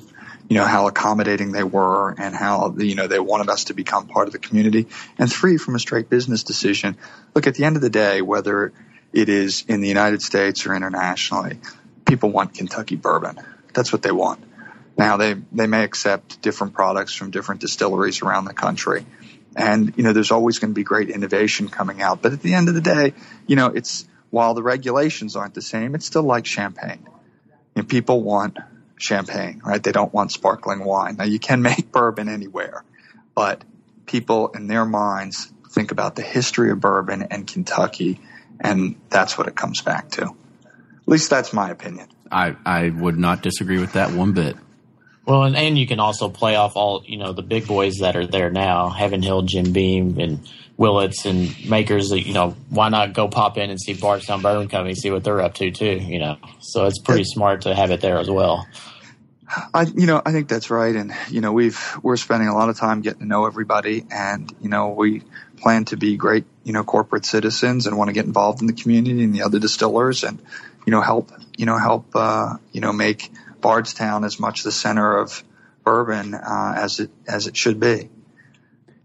you 0.50 0.58
know 0.58 0.66
how 0.66 0.88
accommodating 0.88 1.52
they 1.52 1.64
were 1.64 2.12
and 2.12 2.36
how 2.36 2.76
you 2.78 2.96
know 2.96 3.08
they 3.08 3.20
wanted 3.20 3.50
us 3.50 3.66
to 3.66 3.74
become 3.74 4.08
part 4.08 4.28
of 4.28 4.34
the 4.34 4.40
community 4.40 4.88
and 5.18 5.32
three 5.32 5.58
from 5.58 5.76
a 5.76 5.80
straight 5.80 6.10
business 6.10 6.44
decision. 6.44 6.98
Look 7.34 7.48
at 7.48 7.56
the 7.56 7.64
end 7.64 7.78
of 7.78 7.82
the 7.82 7.90
day 7.90 8.22
whether 8.22 8.74
it 9.14 9.30
is 9.30 9.64
in 9.68 9.82
the 9.82 9.88
United 9.88 10.22
States 10.22 10.66
or 10.66 10.76
internationally 10.76 11.60
people 12.06 12.32
want 12.32 12.54
Kentucky 12.54 12.98
bourbon. 12.98 13.40
That's 13.74 13.94
what 13.94 14.02
they 14.02 14.12
want. 14.12 14.44
Now 14.98 15.18
they 15.18 15.36
they 15.54 15.68
may 15.68 15.84
accept 15.84 16.42
different 16.42 16.74
products 16.74 17.14
from 17.14 17.32
different 17.32 17.62
distilleries 17.62 18.22
around 18.22 18.46
the 18.46 18.54
country. 18.54 19.06
And 19.56 19.94
you 19.96 20.04
know 20.04 20.14
there's 20.14 20.32
always 20.32 20.60
going 20.60 20.72
to 20.72 20.76
be 20.76 20.84
great 20.84 21.10
innovation 21.10 21.70
coming 21.70 22.02
out. 22.02 22.22
But 22.22 22.34
at 22.34 22.42
the 22.42 22.54
end 22.54 22.68
of 22.68 22.76
the 22.76 22.82
day 22.82 23.14
you 23.48 23.56
know 23.56 23.68
it's 23.68 24.06
while 24.30 24.54
the 24.54 24.64
regulations 24.64 25.36
aren't 25.36 25.54
the 25.54 25.62
same 25.62 25.96
it's 25.96 26.06
still 26.06 26.24
like 26.24 26.46
champagne. 26.46 27.08
Know, 27.76 27.84
people 27.84 28.22
want 28.22 28.58
champagne, 29.02 29.62
right? 29.66 29.82
They 29.82 29.92
don't 29.92 30.14
want 30.14 30.32
sparkling 30.32 30.84
wine. 30.84 31.16
Now 31.18 31.26
you 31.26 31.40
can 31.40 31.62
make 31.70 31.92
bourbon 31.92 32.30
anywhere, 32.30 32.84
but 33.36 33.64
people 34.06 34.50
in 34.50 34.68
their 34.68 34.86
minds 34.86 35.52
think 35.70 35.92
about 35.92 36.16
the 36.16 36.22
history 36.22 36.72
of 36.72 36.80
bourbon 36.80 37.24
and 37.32 37.48
Kentucky, 37.48 38.20
and 38.60 38.96
that's 39.10 39.38
what 39.38 39.48
it 39.48 39.56
comes 39.56 39.82
back 39.82 40.10
to. 40.12 40.24
At 40.24 41.08
least 41.08 41.30
that's 41.30 41.54
my 41.54 41.70
opinion. 41.70 42.08
I, 42.32 42.56
I 42.66 42.90
would 42.90 43.18
not 43.18 43.42
disagree 43.42 43.80
with 43.80 43.94
that 43.94 44.12
one 44.12 44.34
bit. 44.34 44.56
Well, 45.26 45.44
and, 45.44 45.56
and 45.56 45.78
you 45.78 45.86
can 45.86 46.00
also 46.00 46.30
play 46.30 46.56
off 46.56 46.76
all, 46.76 47.04
you 47.06 47.18
know, 47.18 47.32
the 47.32 47.44
big 47.44 47.68
boys 47.68 47.98
that 48.00 48.16
are 48.16 48.26
there 48.26 48.50
now, 48.50 48.90
Heaven 48.90 49.22
Hill, 49.22 49.44
Jim 49.44 49.72
Beam, 49.72 50.20
and 50.20 50.48
Willett's 50.78 51.26
and 51.26 51.70
makers 51.70 52.10
that, 52.10 52.26
you 52.26 52.34
know, 52.34 52.56
why 52.70 52.90
not 52.90 53.14
go 53.14 53.28
pop 53.28 53.58
in 53.58 53.70
and 53.70 53.80
see 53.80 53.94
Bardstown 53.94 54.42
Bourbon 54.42 54.68
Company, 54.68 54.96
see 54.96 55.12
what 55.12 55.24
they're 55.24 55.42
up 55.42 55.54
to 55.56 55.70
too, 55.70 55.98
you 55.98 56.18
know? 56.18 56.38
So 56.60 56.88
it's 56.88 57.00
pretty 57.00 57.24
smart 57.24 57.62
to 57.62 57.76
have 57.76 57.92
it 57.92 58.02
there 58.02 58.18
as 58.18 58.30
well. 58.30 58.68
I, 59.74 59.84
you 59.84 60.08
know, 60.08 60.22
I 60.26 60.32
think 60.32 60.48
that's 60.48 60.72
right. 60.72 60.96
And, 60.96 61.14
you 61.30 61.42
know, 61.42 61.52
we've, 61.52 61.80
we're 62.02 62.18
spending 62.18 62.48
a 62.48 62.56
lot 62.56 62.70
of 62.70 62.80
time 62.80 63.02
getting 63.02 63.20
to 63.20 63.26
know 63.28 63.46
everybody 63.46 64.06
and, 64.10 64.52
you 64.62 64.70
know, 64.70 64.90
we 64.90 65.22
plan 65.58 65.86
to 65.86 65.98
be 65.98 66.18
great, 66.18 66.46
you 66.64 66.74
know, 66.74 66.84
corporate 66.84 67.26
citizens 67.26 67.86
and 67.86 67.98
want 67.98 68.08
to 68.08 68.14
get 68.14 68.26
involved 68.26 68.62
in 68.62 68.68
the 68.68 68.74
community 68.74 69.24
and 69.24 69.36
the 69.36 69.44
other 69.44 69.60
distillers 69.60 70.24
and, 70.24 70.42
you 70.86 70.92
know, 70.92 71.02
help, 71.02 71.32
you 71.58 71.66
know, 71.68 71.78
help, 71.78 72.08
uh, 72.16 72.56
you 72.72 72.82
know, 72.82 72.92
make 72.92 73.30
Bardstown 73.62 74.24
as 74.24 74.40
much 74.40 74.64
the 74.64 74.72
center 74.72 75.18
of 75.18 75.44
bourbon, 75.84 76.34
uh, 76.34 76.74
as 76.76 77.00
it, 77.00 77.12
as 77.28 77.48
it 77.48 77.56
should 77.56 77.80
be. 77.80 78.10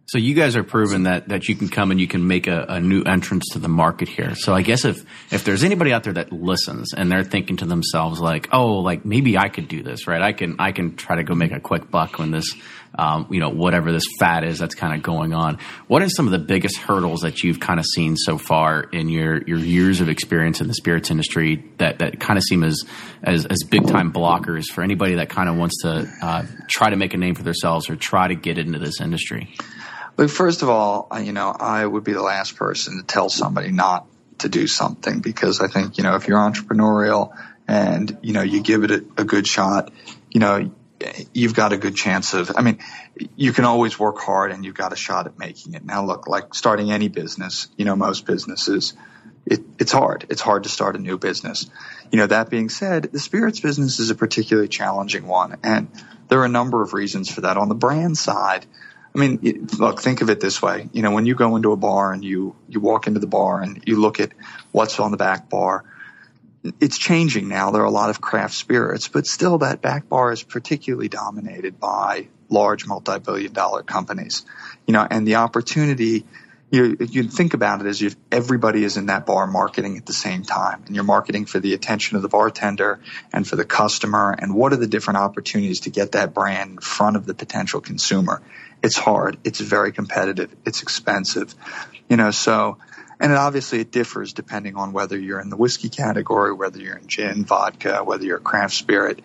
So 0.09 0.19
you 0.19 0.35
guys 0.35 0.55
are 0.55 0.63
proving 0.63 1.03
that 1.03 1.29
that 1.31 1.49
you 1.49 1.57
can 1.57 1.69
come 1.69 1.91
and 1.91 2.01
you 2.01 2.07
can 2.07 2.29
make 2.29 2.47
a, 2.47 2.65
a, 2.69 2.81
new 2.81 3.03
entrance 3.03 3.47
to 3.55 3.59
the 3.59 3.69
market 3.69 4.09
here. 4.09 4.37
So 4.37 4.55
I 4.55 4.63
guess 4.63 4.85
if 4.85 5.05
if 5.33 5.43
there's 5.43 5.65
anybody 5.65 5.93
out 5.93 6.05
there 6.05 6.13
that 6.13 6.33
listens 6.33 6.95
and 6.95 7.11
they're 7.11 7.25
thinking 7.25 7.57
to 7.57 7.65
themselves 7.65 8.21
like, 8.21 8.49
oh, 8.53 8.75
like 8.75 9.05
maybe 9.05 9.37
I 9.37 9.49
could 9.49 9.67
do 9.67 9.83
this, 9.83 10.07
right? 10.07 10.23
I 10.23 10.33
can 10.33 10.57
I 10.61 10.71
can 10.71 10.95
try 10.95 11.17
to 11.17 11.25
go 11.25 11.35
make 11.35 11.51
a 11.51 11.59
quick 11.59 11.91
buck 11.91 12.21
when 12.21 12.31
this, 12.31 12.55
um, 12.99 13.27
you 13.31 13.41
know, 13.41 13.51
whatever 13.51 13.93
this 13.93 14.05
fad 14.19 14.45
is 14.45 14.59
that's 14.59 14.75
kind 14.75 14.95
of 14.95 15.03
going 15.03 15.35
on. 15.35 15.59
What 15.87 16.03
are 16.03 16.09
some 16.09 16.27
of 16.27 16.33
the 16.33 16.39
biggest 16.39 16.77
hurdles 16.77 17.21
that 17.21 17.43
you've 17.43 17.61
kind 17.61 17.79
of 17.79 17.87
seen 17.87 18.17
so 18.17 18.39
far 18.39 18.83
in 18.83 19.09
your 19.09 19.43
your 19.43 19.59
years 19.59 20.01
of 20.01 20.09
experience 20.09 20.61
in 20.61 20.69
the 20.69 20.75
spirits 20.75 21.11
industry 21.11 21.65
that 21.79 21.99
that 21.99 22.21
kind 22.21 22.39
of 22.39 22.43
seem 22.43 22.63
as 22.65 22.85
as, 23.23 23.47
as 23.47 23.63
big 23.69 23.87
time 23.87 24.13
blockers 24.13 24.65
for 24.67 24.83
anybody 24.83 25.17
that 25.17 25.29
kind 25.29 25.49
of 25.49 25.57
wants 25.57 25.83
to 25.83 26.09
uh, 26.23 26.45
try 26.69 26.91
to 26.91 26.97
make 26.97 27.15
a 27.15 27.17
name 27.17 27.35
for 27.35 27.43
themselves 27.43 27.91
or 27.91 27.97
try 27.97 28.29
to 28.29 28.35
get 28.35 28.59
into 28.59 28.79
this 28.79 29.01
industry? 29.01 29.55
But 30.17 30.31
first 30.31 30.63
of 30.63 30.71
all, 30.71 31.09
you 31.23 31.33
know, 31.33 31.51
I 31.51 31.85
would 31.85 32.05
be 32.05 32.13
the 32.13 32.23
last 32.23 32.57
person 32.57 32.97
to 32.97 33.03
tell 33.03 33.29
somebody 33.29 33.71
not 33.71 34.07
to 34.39 34.49
do 34.49 34.67
something 34.67 35.21
because 35.21 35.61
I 35.61 35.69
think, 35.69 35.99
you 35.99 36.05
know, 36.05 36.17
if 36.17 36.27
you're 36.27 36.39
entrepreneurial 36.39 37.37
and, 37.69 38.19
you 38.23 38.33
know, 38.33 38.43
you 38.43 38.63
give 38.63 38.85
it 38.85 38.91
a, 38.91 39.05
a 39.19 39.25
good 39.25 39.47
shot, 39.47 39.93
you 40.31 40.41
know, 40.41 40.71
you've 41.33 41.55
got 41.55 41.73
a 41.73 41.77
good 41.77 41.97
chance 41.97 42.35
of, 42.35 42.53
I 42.57 42.63
mean, 42.63 42.79
you 43.37 43.53
can 43.53 43.65
always 43.65 43.99
work 43.99 44.19
hard 44.19 44.53
and 44.53 44.65
you've 44.65 44.75
got 44.75 44.93
a 44.93 44.97
shot 44.97 45.27
at 45.27 45.39
making 45.39 45.75
it. 45.75 45.85
Now 45.85 46.05
look, 46.05 46.29
like 46.29 46.55
starting 46.55 46.91
any 46.91 47.09
business, 47.09 47.69
you 47.77 47.85
know, 47.85 47.97
most 47.97 48.27
businesses, 48.27 48.95
it, 49.45 49.61
it's 49.79 49.93
hard. 49.93 50.27
It's 50.29 50.41
hard 50.41 50.65
to 50.65 50.69
start 50.69 50.97
a 50.97 50.99
new 50.99 51.19
business. 51.19 51.71
You 52.11 52.19
know, 52.19 52.27
that 52.27 52.51
being 52.51 52.69
said, 52.69 53.05
the 53.05 53.21
spirits 53.21 53.61
business 53.61 53.99
is 53.99 54.11
a 54.11 54.15
particularly 54.15 54.69
challenging 54.69 55.27
one. 55.27 55.57
And 55.63 55.89
there 56.29 56.41
are 56.41 56.45
a 56.45 56.49
number 56.49 56.83
of 56.83 56.93
reasons 56.93 57.31
for 57.31 57.43
that. 57.43 57.57
On 57.57 57.69
the 57.69 57.75
brand 57.75 58.19
side, 58.19 58.67
I 59.15 59.19
mean, 59.19 59.69
look, 59.79 60.03
think 60.03 60.21
of 60.21 60.31
it 60.31 60.41
this 60.41 60.61
way. 60.61 60.89
You 60.93 61.03
know, 61.03 61.13
when 61.13 61.27
you 61.27 61.35
go 61.35 61.57
into 61.57 61.73
a 61.73 61.77
bar 61.77 62.13
and 62.13 62.25
you, 62.25 62.55
you 62.69 62.81
walk 62.81 63.07
into 63.07 63.21
the 63.21 63.27
bar 63.27 63.63
and 63.63 63.83
you 63.87 64.01
look 64.01 64.21
at 64.21 64.33
what's 64.73 65.01
on 65.01 65.11
the 65.11 65.17
back 65.17 65.49
bar, 65.49 65.85
it's 66.81 66.99
changing 66.99 67.49
now. 67.49 67.71
There 67.71 67.83
are 67.83 67.87
a 67.87 67.91
lot 67.91 68.11
of 68.11 68.21
craft 68.21 68.55
spirits, 68.55 69.09
but 69.09 69.27
still 69.27 69.59
that 69.59 69.81
back 69.81 70.09
bar 70.09 70.33
is 70.33 70.43
particularly 70.43 71.09
dominated 71.09 71.79
by 71.81 72.29
large 72.49 72.87
multi-billion 72.87 73.53
dollar 73.53 73.83
companies. 73.83 74.45
You 74.87 74.93
know, 74.93 75.07
and 75.09 75.27
the 75.27 75.37
opportunity, 75.37 76.25
you 76.71 76.97
you 77.01 77.25
think 77.25 77.55
about 77.55 77.81
it 77.81 77.87
as 77.87 78.03
if 78.03 78.17
everybody 78.31 78.85
is 78.85 78.97
in 78.97 79.07
that 79.07 79.27
bar 79.27 79.47
marketing 79.47 79.97
at 79.97 80.07
the 80.07 80.13
same 80.13 80.43
time 80.43 80.83
and 80.87 80.95
you're 80.95 81.05
marketing 81.05 81.47
for 81.47 81.61
the 81.61 81.75
attention 81.75 82.17
of 82.17 82.23
the 82.23 82.29
bartender 82.29 83.01
and 83.33 83.47
for 83.47 83.57
the 83.57 83.65
customer 83.65 84.35
and 84.37 84.55
what 84.55 84.73
are 84.73 84.77
the 84.77 84.89
different 84.89 85.19
opportunities 85.19 85.81
to 85.81 85.91
get 85.91 86.13
that 86.13 86.35
brand 86.35 86.73
in 86.73 86.79
front 86.79 87.17
of 87.17 87.25
the 87.25 87.35
potential 87.35 87.81
consumer 87.81 88.43
it's 88.83 88.97
hard. 88.97 89.39
It's 89.45 89.61
very 89.61 89.93
competitive. 89.93 90.55
It's 90.65 90.83
expensive. 90.83 91.55
You 92.09 92.17
know, 92.17 92.31
so, 92.31 92.79
and 93.21 93.33
it 93.33 93.39
obviously 93.39 93.81
it 93.81 93.91
differs 93.91 94.33
depending 94.33 94.77
on 94.77 94.93
whether 94.93 95.19
you're 95.19 95.41
in 95.41 95.49
the 95.49 95.57
whiskey 95.57 95.89
category, 95.89 96.53
whether 96.53 96.79
you're 96.79 96.97
in 96.97 97.07
gin, 97.07 97.45
vodka, 97.45 98.05
whether 98.05 98.25
you're 98.25 98.37
a 98.39 98.41
craft 98.41 98.75
spirit. 98.75 99.21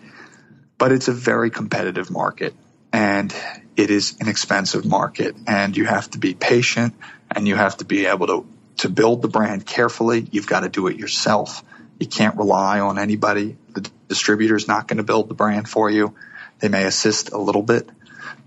But 0.78 0.92
it's 0.92 1.08
a 1.08 1.12
very 1.12 1.50
competitive 1.50 2.10
market 2.10 2.54
and 2.92 3.34
it 3.76 3.90
is 3.90 4.16
an 4.20 4.28
expensive 4.28 4.84
market 4.84 5.36
and 5.46 5.76
you 5.76 5.84
have 5.84 6.10
to 6.10 6.18
be 6.18 6.34
patient 6.34 6.94
and 7.30 7.46
you 7.46 7.54
have 7.54 7.76
to 7.78 7.84
be 7.84 8.06
able 8.06 8.26
to, 8.26 8.46
to 8.78 8.88
build 8.88 9.22
the 9.22 9.28
brand 9.28 9.66
carefully. 9.66 10.26
You've 10.30 10.46
got 10.46 10.60
to 10.60 10.68
do 10.68 10.86
it 10.86 10.96
yourself. 10.96 11.62
You 11.98 12.06
can't 12.06 12.36
rely 12.36 12.80
on 12.80 12.98
anybody. 12.98 13.56
The 13.74 13.88
distributor 14.08 14.56
is 14.56 14.66
not 14.66 14.88
going 14.88 14.96
to 14.96 15.04
build 15.04 15.28
the 15.28 15.34
brand 15.34 15.68
for 15.68 15.90
you. 15.90 16.14
They 16.60 16.68
may 16.68 16.84
assist 16.84 17.32
a 17.32 17.38
little 17.38 17.62
bit, 17.62 17.88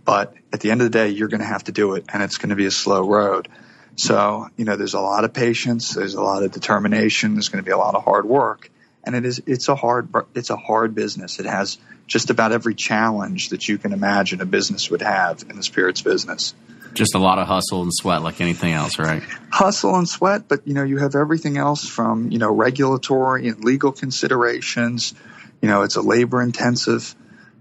but 0.03 0.33
at 0.51 0.59
the 0.59 0.71
end 0.71 0.81
of 0.81 0.91
the 0.91 0.97
day, 0.97 1.09
you're 1.09 1.27
going 1.27 1.41
to 1.41 1.47
have 1.47 1.65
to 1.65 1.71
do 1.71 1.95
it 1.95 2.05
and 2.11 2.23
it's 2.23 2.37
going 2.37 2.49
to 2.49 2.55
be 2.55 2.65
a 2.65 2.71
slow 2.71 3.07
road. 3.07 3.47
So, 3.95 4.49
you 4.57 4.65
know, 4.65 4.75
there's 4.75 4.93
a 4.93 4.99
lot 4.99 5.23
of 5.23 5.33
patience. 5.33 5.93
There's 5.93 6.15
a 6.15 6.21
lot 6.21 6.43
of 6.43 6.51
determination. 6.51 7.35
There's 7.35 7.49
going 7.49 7.63
to 7.63 7.65
be 7.65 7.71
a 7.71 7.77
lot 7.77 7.95
of 7.95 8.03
hard 8.03 8.25
work. 8.25 8.69
and 9.05 9.15
it 9.15 9.25
is 9.25 9.41
it's 9.45 9.69
a 9.69 9.75
hard 9.75 10.09
it's 10.33 10.49
a 10.49 10.57
hard 10.57 10.95
business. 10.95 11.39
It 11.39 11.45
has 11.45 11.77
just 12.07 12.29
about 12.29 12.51
every 12.51 12.75
challenge 12.75 13.49
that 13.49 13.67
you 13.67 13.77
can 13.77 13.93
imagine 13.93 14.41
a 14.41 14.45
business 14.45 14.89
would 14.89 15.01
have 15.01 15.43
in 15.49 15.55
the 15.55 15.63
spirits 15.63 16.01
business. 16.01 16.53
Just 16.93 17.15
a 17.15 17.19
lot 17.19 17.39
of 17.39 17.47
hustle 17.47 17.81
and 17.81 17.93
sweat, 17.93 18.21
like 18.21 18.39
anything 18.41 18.71
else, 18.73 18.97
right? 18.99 19.21
Hustle 19.51 19.95
and 19.95 20.07
sweat, 20.07 20.47
but 20.47 20.67
you 20.67 20.73
know 20.73 20.83
you 20.83 20.97
have 20.97 21.15
everything 21.15 21.57
else 21.57 21.87
from 21.87 22.31
you 22.31 22.39
know 22.39 22.51
regulatory 22.51 23.47
and 23.47 23.63
legal 23.63 23.91
considerations. 23.91 25.13
You 25.61 25.69
know 25.69 25.83
it's 25.83 25.95
a 25.95 26.01
labor 26.01 26.41
intensive, 26.41 27.15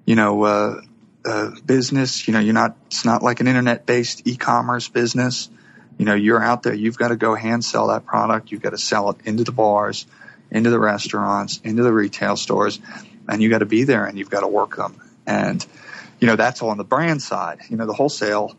you 0.05 0.15
know, 0.17 0.43
uh, 0.45 0.81
uh, 1.25 1.51
business. 1.65 2.27
You 2.27 2.33
know 2.33 2.41
you're 2.41 2.55
not 2.55 2.77
it's 2.87 3.05
not 3.05 3.23
like 3.23 3.41
an 3.41 3.49
internet 3.49 3.87
based 3.87 4.27
e 4.27 4.37
commerce 4.37 4.89
business. 4.89 5.49
You 5.99 6.05
know 6.05 6.15
you're 6.15 6.43
out 6.43 6.63
there. 6.63 6.75
You've 6.75 6.99
got 6.99 7.09
to 7.09 7.17
go 7.17 7.35
hand 7.35 7.65
sell 7.65 7.89
that 7.89 8.05
product. 8.05 8.51
You've 8.53 8.63
got 8.63 8.71
to 8.71 8.79
sell 8.79 9.11
it 9.11 9.19
into 9.25 9.45
the 9.45 9.53
bars, 9.53 10.07
into 10.51 10.71
the 10.71 10.81
restaurants, 10.81 11.61
into 11.65 11.83
the 11.83 11.93
retail 11.93 12.37
stores 12.37 12.81
and 13.29 13.43
you 13.43 13.51
got 13.51 13.59
to 13.59 13.67
be 13.67 13.85
there 13.85 14.07
and 14.07 14.19
you've 14.19 14.31
got 14.31 14.41
to 14.41 14.49
work 14.49 14.77
them. 14.77 15.01
And, 15.27 15.65
you 16.21 16.27
know, 16.27 16.37
that's 16.37 16.63
all 16.63 16.71
on 16.71 16.79
the 16.79 16.85
brand 16.85 17.23
side. 17.23 17.61
You 17.69 17.77
know, 17.77 17.87
the 17.87 17.93
wholesale 17.93 18.57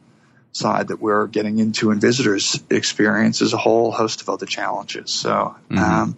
side 0.51 0.87
that 0.87 1.01
we're 1.01 1.27
getting 1.27 1.59
into 1.59 1.91
in 1.91 1.99
visitors 1.99 2.61
experience 2.69 3.41
is 3.41 3.53
a 3.53 3.57
whole 3.57 3.91
host 3.91 4.21
of 4.21 4.29
other 4.29 4.45
challenges. 4.45 5.11
So, 5.11 5.55
mm-hmm. 5.69 5.77
um, 5.77 6.17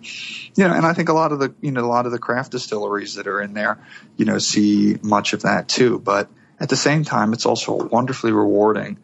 you 0.55 0.67
know, 0.67 0.73
and 0.73 0.85
I 0.85 0.93
think 0.93 1.09
a 1.09 1.13
lot 1.13 1.31
of 1.31 1.39
the, 1.39 1.53
you 1.61 1.71
know, 1.71 1.83
a 1.83 1.87
lot 1.87 2.05
of 2.05 2.11
the 2.11 2.19
craft 2.19 2.51
distilleries 2.51 3.15
that 3.15 3.27
are 3.27 3.41
in 3.41 3.53
there, 3.53 3.79
you 4.15 4.25
know, 4.25 4.37
see 4.37 4.97
much 5.01 5.33
of 5.33 5.41
that 5.41 5.67
too. 5.67 5.99
But 5.99 6.29
at 6.59 6.69
the 6.69 6.75
same 6.75 7.03
time, 7.03 7.33
it's 7.33 7.45
also 7.45 7.75
wonderfully 7.75 8.31
rewarding 8.31 8.97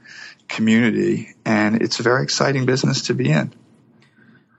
community 0.48 1.34
and 1.46 1.82
it's 1.82 2.00
a 2.00 2.04
very 2.04 2.24
exciting 2.24 2.66
business 2.66 3.04
to 3.04 3.14
be 3.14 3.32
in. 3.32 3.54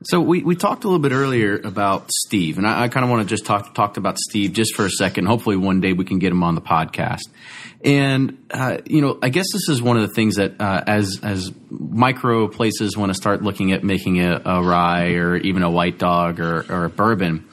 So 0.06 0.20
we, 0.20 0.42
we 0.42 0.54
talked 0.54 0.84
a 0.84 0.86
little 0.86 1.00
bit 1.00 1.12
earlier 1.12 1.56
about 1.56 2.10
Steve, 2.10 2.58
and 2.58 2.66
I, 2.66 2.82
I 2.82 2.88
kind 2.88 3.04
of 3.04 3.10
want 3.10 3.26
to 3.26 3.28
just 3.28 3.46
talk 3.46 3.74
talked 3.74 3.96
about 3.96 4.18
Steve 4.18 4.52
just 4.52 4.74
for 4.74 4.84
a 4.84 4.90
second. 4.90 5.26
Hopefully, 5.26 5.56
one 5.56 5.80
day 5.80 5.94
we 5.94 6.04
can 6.04 6.18
get 6.18 6.30
him 6.30 6.42
on 6.42 6.54
the 6.54 6.60
podcast. 6.60 7.22
And 7.82 8.44
uh, 8.50 8.78
you 8.84 9.00
know, 9.00 9.18
I 9.22 9.30
guess 9.30 9.46
this 9.50 9.70
is 9.70 9.80
one 9.80 9.96
of 9.96 10.06
the 10.06 10.14
things 10.14 10.36
that 10.36 10.60
uh, 10.60 10.84
as 10.86 11.20
as 11.22 11.52
micro 11.70 12.48
places 12.48 12.98
want 12.98 13.10
to 13.10 13.14
start 13.14 13.42
looking 13.42 13.72
at 13.72 13.82
making 13.82 14.20
a, 14.20 14.42
a 14.44 14.62
rye 14.62 15.12
or 15.14 15.36
even 15.36 15.62
a 15.62 15.70
white 15.70 15.98
dog 15.98 16.38
or, 16.38 16.66
or 16.68 16.84
a 16.84 16.90
bourbon, 16.90 17.48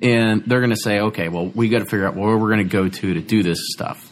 and 0.00 0.42
they're 0.46 0.60
going 0.60 0.70
to 0.70 0.80
say, 0.80 1.00
okay, 1.00 1.28
well, 1.28 1.48
we 1.48 1.68
got 1.68 1.80
to 1.80 1.84
figure 1.84 2.06
out 2.06 2.16
where 2.16 2.38
we're 2.38 2.48
going 2.48 2.66
to 2.66 2.72
go 2.72 2.88
to 2.88 3.14
to 3.14 3.20
do 3.20 3.42
this 3.42 3.58
stuff. 3.74 4.09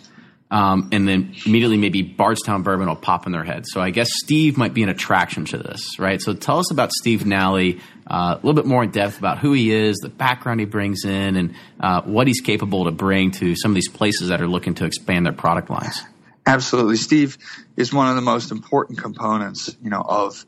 Um, 0.50 0.88
and 0.92 1.06
then 1.06 1.34
immediately 1.44 1.76
maybe 1.76 2.02
Bardstown 2.02 2.62
Bourbon 2.62 2.88
will 2.88 2.96
pop 2.96 3.26
in 3.26 3.32
their 3.32 3.44
head. 3.44 3.64
So 3.66 3.82
I 3.82 3.90
guess 3.90 4.08
Steve 4.10 4.56
might 4.56 4.72
be 4.72 4.82
an 4.82 4.88
attraction 4.88 5.44
to 5.46 5.58
this, 5.58 5.98
right? 5.98 6.22
So 6.22 6.32
tell 6.32 6.58
us 6.58 6.70
about 6.70 6.90
Steve 6.92 7.26
Nally, 7.26 7.80
uh, 8.06 8.32
a 8.32 8.36
little 8.36 8.54
bit 8.54 8.64
more 8.64 8.82
in 8.82 8.90
depth 8.90 9.18
about 9.18 9.38
who 9.38 9.52
he 9.52 9.70
is, 9.70 9.98
the 9.98 10.08
background 10.08 10.60
he 10.60 10.66
brings 10.66 11.04
in, 11.04 11.36
and 11.36 11.54
uh, 11.80 12.00
what 12.02 12.26
he's 12.26 12.40
capable 12.40 12.84
to 12.84 12.90
bring 12.90 13.30
to 13.32 13.54
some 13.56 13.72
of 13.72 13.74
these 13.74 13.90
places 13.90 14.28
that 14.28 14.40
are 14.40 14.48
looking 14.48 14.74
to 14.76 14.86
expand 14.86 15.26
their 15.26 15.34
product 15.34 15.68
lines. 15.68 16.02
Absolutely, 16.46 16.96
Steve 16.96 17.36
is 17.76 17.92
one 17.92 18.08
of 18.08 18.16
the 18.16 18.22
most 18.22 18.50
important 18.50 18.98
components, 18.98 19.76
you 19.82 19.90
know, 19.90 20.00
of 20.00 20.46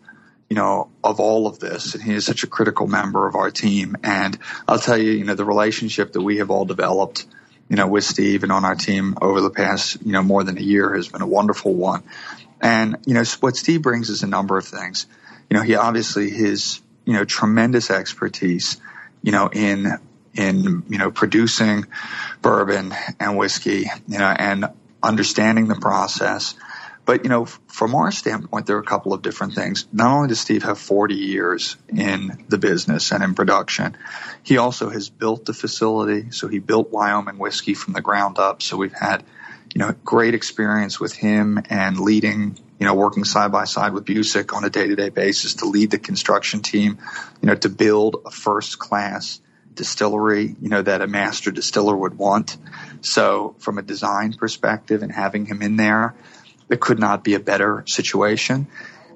you 0.48 0.56
know, 0.56 0.90
of 1.04 1.20
all 1.20 1.46
of 1.46 1.60
this. 1.60 1.94
And 1.94 2.02
he 2.02 2.12
is 2.12 2.26
such 2.26 2.42
a 2.42 2.48
critical 2.48 2.88
member 2.88 3.28
of 3.28 3.36
our 3.36 3.52
team. 3.52 3.96
And 4.02 4.36
I'll 4.66 4.80
tell 4.80 4.98
you, 4.98 5.12
you 5.12 5.24
know, 5.24 5.36
the 5.36 5.44
relationship 5.44 6.12
that 6.14 6.20
we 6.20 6.38
have 6.38 6.50
all 6.50 6.64
developed 6.64 7.24
you 7.70 7.76
know, 7.76 7.86
with 7.86 8.02
Steve 8.02 8.42
and 8.42 8.50
on 8.50 8.64
our 8.64 8.74
team 8.74 9.16
over 9.22 9.40
the 9.40 9.48
past, 9.48 10.04
you 10.04 10.10
know, 10.10 10.22
more 10.22 10.42
than 10.42 10.58
a 10.58 10.60
year 10.60 10.92
has 10.94 11.08
been 11.08 11.22
a 11.22 11.26
wonderful 11.26 11.72
one. 11.72 12.02
And, 12.60 12.96
you 13.06 13.14
know, 13.14 13.22
what 13.38 13.56
Steve 13.56 13.80
brings 13.80 14.10
is 14.10 14.24
a 14.24 14.26
number 14.26 14.58
of 14.58 14.66
things. 14.66 15.06
You 15.48 15.56
know, 15.56 15.62
he 15.62 15.76
obviously 15.76 16.30
his, 16.30 16.80
you 17.04 17.12
know, 17.12 17.24
tremendous 17.24 17.90
expertise, 17.90 18.78
you 19.22 19.30
know, 19.30 19.48
in, 19.48 19.86
in, 20.34 20.82
you 20.88 20.98
know, 20.98 21.12
producing 21.12 21.86
bourbon 22.42 22.92
and 23.20 23.38
whiskey, 23.38 23.88
you 24.08 24.18
know, 24.18 24.34
and 24.36 24.66
understanding 25.00 25.68
the 25.68 25.76
process 25.76 26.56
but, 27.10 27.24
you 27.24 27.28
know, 27.28 27.44
from 27.44 27.96
our 27.96 28.12
standpoint, 28.12 28.66
there 28.66 28.76
are 28.76 28.80
a 28.80 28.84
couple 28.84 29.12
of 29.12 29.20
different 29.20 29.56
things. 29.56 29.88
Not 29.92 30.14
only 30.14 30.28
does 30.28 30.38
Steve 30.38 30.62
have 30.62 30.78
40 30.78 31.16
years 31.16 31.76
in 31.88 32.44
the 32.48 32.56
business 32.56 33.10
and 33.10 33.24
in 33.24 33.34
production, 33.34 33.96
he 34.44 34.58
also 34.58 34.90
has 34.90 35.10
built 35.10 35.44
the 35.44 35.52
facility. 35.52 36.30
So 36.30 36.46
he 36.46 36.60
built 36.60 36.92
Wyoming 36.92 37.36
whiskey 37.36 37.74
from 37.74 37.94
the 37.94 38.00
ground 38.00 38.38
up. 38.38 38.62
So 38.62 38.76
we've 38.76 38.92
had, 38.92 39.24
you 39.74 39.80
know, 39.80 39.92
great 40.04 40.34
experience 40.36 41.00
with 41.00 41.12
him 41.12 41.60
and 41.68 41.98
leading, 41.98 42.56
you 42.78 42.86
know, 42.86 42.94
working 42.94 43.24
side 43.24 43.50
by 43.50 43.64
side 43.64 43.92
with 43.92 44.04
Buzick 44.04 44.54
on 44.54 44.62
a 44.62 44.70
day 44.70 44.86
to 44.86 44.94
day 44.94 45.08
basis 45.08 45.54
to 45.54 45.64
lead 45.64 45.90
the 45.90 45.98
construction 45.98 46.62
team, 46.62 46.98
you 47.42 47.48
know, 47.48 47.56
to 47.56 47.68
build 47.68 48.22
a 48.24 48.30
first 48.30 48.78
class 48.78 49.40
distillery, 49.74 50.54
you 50.60 50.68
know, 50.68 50.82
that 50.82 51.02
a 51.02 51.08
master 51.08 51.50
distiller 51.50 51.96
would 51.96 52.16
want. 52.16 52.56
So 53.00 53.56
from 53.58 53.78
a 53.78 53.82
design 53.82 54.32
perspective 54.34 55.02
and 55.02 55.10
having 55.10 55.46
him 55.46 55.60
in 55.60 55.74
there, 55.74 56.14
it 56.70 56.80
could 56.80 56.98
not 56.98 57.24
be 57.24 57.34
a 57.34 57.40
better 57.40 57.84
situation. 57.86 58.68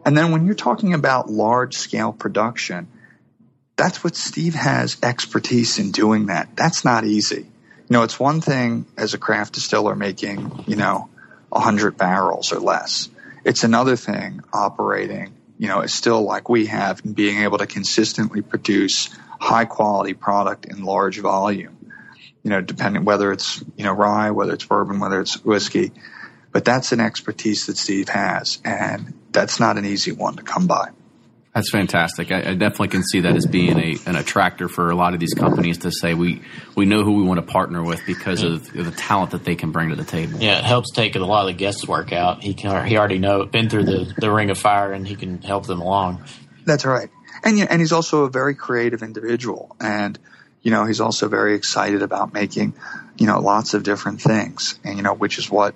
And 0.04 0.16
then 0.16 0.32
when 0.32 0.44
you're 0.44 0.54
talking 0.54 0.92
about 0.92 1.30
large 1.30 1.76
scale 1.76 2.12
production, 2.12 2.88
that's 3.76 4.04
what 4.04 4.16
Steve 4.16 4.54
has 4.54 4.98
expertise 5.02 5.78
in 5.78 5.90
doing 5.90 6.26
that. 6.26 6.54
That's 6.56 6.84
not 6.84 7.04
easy. 7.04 7.46
You 7.88 7.90
know, 7.90 8.02
it's 8.02 8.18
one 8.18 8.40
thing 8.40 8.86
as 8.96 9.14
a 9.14 9.18
craft 9.18 9.54
distiller 9.54 9.94
making, 9.94 10.64
you 10.66 10.76
know, 10.76 11.08
100 11.50 11.96
barrels 11.96 12.52
or 12.52 12.60
less. 12.60 13.08
It's 13.44 13.62
another 13.62 13.96
thing 13.96 14.42
operating, 14.52 15.34
you 15.58 15.68
know, 15.68 15.84
still 15.86 16.22
like 16.22 16.48
we 16.48 16.66
have 16.66 17.04
and 17.04 17.14
being 17.14 17.42
able 17.42 17.58
to 17.58 17.66
consistently 17.66 18.42
produce 18.42 19.10
high 19.38 19.66
quality 19.66 20.14
product 20.14 20.64
in 20.64 20.84
large 20.84 21.18
volume. 21.20 21.76
You 22.42 22.50
know, 22.50 22.60
depending 22.60 23.04
whether 23.04 23.32
it's, 23.32 23.62
you 23.76 23.84
know, 23.84 23.92
rye, 23.92 24.30
whether 24.30 24.52
it's 24.52 24.64
bourbon, 24.64 25.00
whether 25.00 25.20
it's 25.20 25.42
whiskey. 25.44 25.92
But 26.54 26.64
that's 26.64 26.92
an 26.92 27.00
expertise 27.00 27.66
that 27.66 27.76
Steve 27.76 28.08
has, 28.08 28.60
and 28.64 29.12
that's 29.32 29.58
not 29.58 29.76
an 29.76 29.84
easy 29.84 30.12
one 30.12 30.36
to 30.36 30.44
come 30.44 30.68
by. 30.68 30.90
That's 31.52 31.68
fantastic. 31.68 32.30
I, 32.30 32.50
I, 32.50 32.54
definitely 32.54 32.88
can 32.88 33.02
see 33.02 33.22
that 33.22 33.34
as 33.34 33.44
being 33.44 33.76
a, 33.76 33.96
an 34.06 34.14
attractor 34.14 34.68
for 34.68 34.88
a 34.88 34.94
lot 34.94 35.14
of 35.14 35.20
these 35.20 35.34
companies 35.34 35.78
to 35.78 35.90
say 35.90 36.14
we 36.14 36.42
we 36.76 36.86
know 36.86 37.02
who 37.02 37.14
we 37.14 37.24
want 37.24 37.44
to 37.44 37.46
partner 37.46 37.82
with 37.82 38.06
because 38.06 38.44
yeah. 38.44 38.50
of 38.50 38.72
the 38.72 38.92
talent 38.92 39.32
that 39.32 39.44
they 39.44 39.56
can 39.56 39.72
bring 39.72 39.88
to 39.90 39.96
the 39.96 40.04
table. 40.04 40.38
Yeah, 40.38 40.58
it 40.58 40.64
helps 40.64 40.92
take 40.92 41.16
a 41.16 41.18
lot 41.18 41.40
of 41.40 41.46
the 41.48 41.54
guesswork 41.54 42.12
out. 42.12 42.44
He 42.44 42.54
can 42.54 42.86
he 42.86 42.96
already 42.96 43.18
know 43.18 43.44
been 43.46 43.68
through 43.68 43.86
the, 43.86 44.14
the 44.16 44.30
ring 44.30 44.50
of 44.50 44.56
fire 44.58 44.92
and 44.92 45.06
he 45.06 45.16
can 45.16 45.42
help 45.42 45.66
them 45.66 45.80
along. 45.80 46.24
That's 46.64 46.84
right. 46.84 47.10
And 47.42 47.58
and 47.68 47.80
he's 47.80 47.92
also 47.92 48.26
a 48.26 48.30
very 48.30 48.54
creative 48.54 49.02
individual 49.02 49.74
and 49.80 50.16
you 50.62 50.70
know 50.70 50.84
he's 50.84 51.00
also 51.00 51.26
very 51.28 51.56
excited 51.56 52.02
about 52.02 52.32
making 52.32 52.74
you 53.18 53.26
know 53.26 53.40
lots 53.40 53.74
of 53.74 53.82
different 53.82 54.20
things 54.20 54.78
and 54.84 54.96
you 54.96 55.02
know 55.02 55.14
which 55.14 55.38
is 55.38 55.50
what 55.50 55.74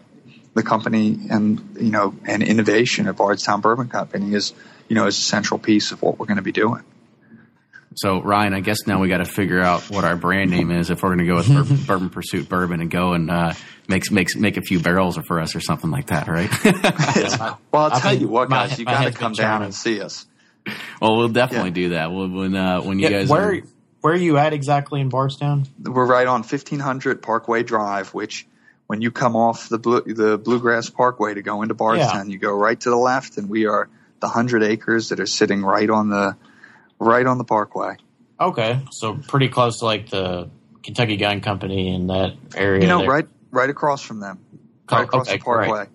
the 0.58 0.64
company 0.64 1.16
and 1.30 1.76
you 1.80 1.90
know 1.90 2.14
and 2.26 2.42
innovation 2.42 3.06
at 3.06 3.16
Bardstown 3.16 3.60
Bourbon 3.60 3.88
Company 3.88 4.34
is 4.34 4.52
you 4.88 4.96
know 4.96 5.06
is 5.06 5.16
a 5.16 5.22
central 5.22 5.58
piece 5.58 5.92
of 5.92 6.02
what 6.02 6.18
we're 6.18 6.26
going 6.26 6.36
to 6.36 6.42
be 6.42 6.52
doing. 6.52 6.82
So 7.94 8.20
Ryan, 8.20 8.54
I 8.54 8.60
guess 8.60 8.86
now 8.86 9.00
we 9.00 9.08
got 9.08 9.18
to 9.18 9.24
figure 9.24 9.60
out 9.60 9.82
what 9.90 10.04
our 10.04 10.16
brand 10.16 10.50
name 10.50 10.70
is 10.70 10.90
if 10.90 11.02
we're 11.02 11.14
going 11.14 11.20
to 11.20 11.26
go 11.26 11.36
with 11.36 11.48
Bourbon, 11.48 11.76
Bourbon 11.86 12.10
Pursuit 12.10 12.48
Bourbon 12.48 12.80
and 12.80 12.90
go 12.90 13.12
and 13.12 13.30
uh, 13.30 13.54
make 13.88 14.10
make 14.10 14.36
make 14.36 14.56
a 14.56 14.62
few 14.62 14.80
barrels 14.80 15.16
for 15.26 15.40
us 15.40 15.54
or 15.54 15.60
something 15.60 15.90
like 15.90 16.08
that, 16.08 16.26
right? 16.26 16.50
well, 17.72 17.92
I'll 17.92 18.00
tell 18.00 18.14
you 18.14 18.28
what, 18.28 18.50
guys, 18.50 18.78
you 18.78 18.84
got 18.84 19.04
to 19.04 19.12
come 19.12 19.32
down 19.32 19.62
and 19.62 19.72
see 19.72 20.00
us. 20.00 20.26
Well, 21.00 21.16
we'll 21.16 21.28
definitely 21.28 21.70
yeah. 21.70 21.88
do 21.88 21.88
that. 21.90 22.12
when 22.12 22.56
uh, 22.56 22.82
when 22.82 22.98
you 22.98 23.08
yeah, 23.08 23.20
guys 23.20 23.30
where 23.30 23.52
are, 23.52 23.60
where 24.00 24.12
are 24.12 24.16
you 24.16 24.38
at 24.38 24.52
exactly 24.52 25.00
in 25.00 25.08
Bardstown? 25.08 25.66
We're 25.82 26.06
right 26.06 26.26
on 26.26 26.40
1500 26.40 27.22
Parkway 27.22 27.62
Drive, 27.62 28.12
which 28.12 28.46
when 28.88 29.02
you 29.02 29.10
come 29.10 29.36
off 29.36 29.68
the 29.68 29.78
blue, 29.78 30.00
the 30.00 30.38
Bluegrass 30.38 30.88
Parkway 30.90 31.34
to 31.34 31.42
go 31.42 31.62
into 31.62 31.74
Bardstown, 31.74 32.28
yeah. 32.28 32.32
you 32.32 32.38
go 32.38 32.52
right 32.52 32.80
to 32.80 32.90
the 32.90 32.96
left, 32.96 33.36
and 33.36 33.48
we 33.48 33.66
are 33.66 33.88
the 34.20 34.28
hundred 34.28 34.62
acres 34.62 35.10
that 35.10 35.20
are 35.20 35.26
sitting 35.26 35.62
right 35.62 35.88
on 35.88 36.08
the 36.08 36.36
right 36.98 37.26
on 37.26 37.36
the 37.38 37.44
parkway. 37.44 37.96
Okay, 38.40 38.80
so 38.90 39.14
pretty 39.14 39.48
close 39.48 39.80
to 39.80 39.84
like 39.84 40.08
the 40.08 40.48
Kentucky 40.82 41.18
Gun 41.18 41.42
Company 41.42 41.94
in 41.94 42.06
that 42.06 42.34
area. 42.56 42.80
You 42.80 42.88
know, 42.88 43.00
there. 43.00 43.08
right 43.08 43.28
right 43.50 43.68
across 43.68 44.02
from 44.02 44.20
them, 44.20 44.38
oh, 44.88 44.96
right 44.96 45.04
across 45.04 45.28
okay, 45.28 45.36
the 45.36 45.44
parkway. 45.44 45.68
Great. 45.68 45.88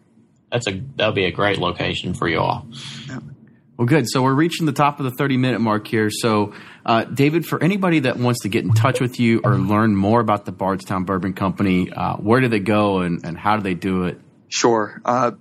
That's 0.51 0.67
a 0.67 0.81
that'll 0.95 1.13
be 1.13 1.25
a 1.25 1.31
great 1.31 1.57
location 1.57 2.13
for 2.13 2.27
you 2.27 2.39
all. 2.39 2.67
Yeah. 3.09 3.19
Well, 3.75 3.87
good. 3.87 4.05
So 4.07 4.21
we're 4.21 4.35
reaching 4.35 4.67
the 4.67 4.71
top 4.71 4.99
of 4.99 5.05
the 5.05 5.11
30 5.17 5.37
minute 5.37 5.59
mark 5.59 5.87
here. 5.87 6.11
So, 6.11 6.53
uh, 6.85 7.05
David, 7.05 7.45
for 7.45 7.63
anybody 7.63 8.01
that 8.01 8.17
wants 8.17 8.41
to 8.41 8.49
get 8.49 8.63
in 8.65 8.73
touch 8.73 8.99
with 8.99 9.19
you 9.19 9.41
or 9.43 9.57
learn 9.57 9.95
more 9.95 10.19
about 10.19 10.45
the 10.45 10.51
Bardstown 10.51 11.05
Bourbon 11.05 11.33
Company, 11.33 11.91
uh, 11.91 12.17
where 12.17 12.41
do 12.41 12.49
they 12.49 12.59
go 12.59 12.99
and, 12.99 13.23
and, 13.25 13.37
how 13.37 13.55
do 13.55 13.63
they 13.63 13.73
do 13.73 14.05
it? 14.05 14.19
Sure. 14.49 15.01
Uh, 15.05 15.31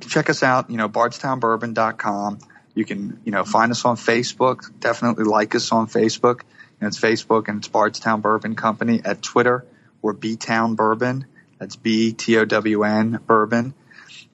check 0.00 0.30
us 0.30 0.42
out, 0.42 0.70
you 0.70 0.76
know, 0.76 0.88
bardstownbourbon.com. 0.88 2.38
You 2.74 2.84
can, 2.84 3.20
you 3.24 3.32
know, 3.32 3.44
find 3.44 3.72
us 3.72 3.84
on 3.84 3.96
Facebook. 3.96 4.70
Definitely 4.80 5.24
like 5.24 5.54
us 5.54 5.70
on 5.72 5.86
Facebook. 5.86 6.42
And 6.80 6.88
it's 6.88 7.00
Facebook 7.00 7.48
and 7.48 7.58
it's 7.58 7.68
Bardstown 7.68 8.20
Bourbon 8.20 8.54
Company. 8.54 9.00
At 9.04 9.22
Twitter, 9.22 9.64
we're 10.02 10.12
B 10.12 10.36
Town 10.36 10.74
Bourbon. 10.74 11.26
That's 11.58 11.76
B 11.76 12.12
T 12.12 12.36
O 12.38 12.44
W 12.44 12.82
N 12.84 13.18
Bourbon. 13.26 13.74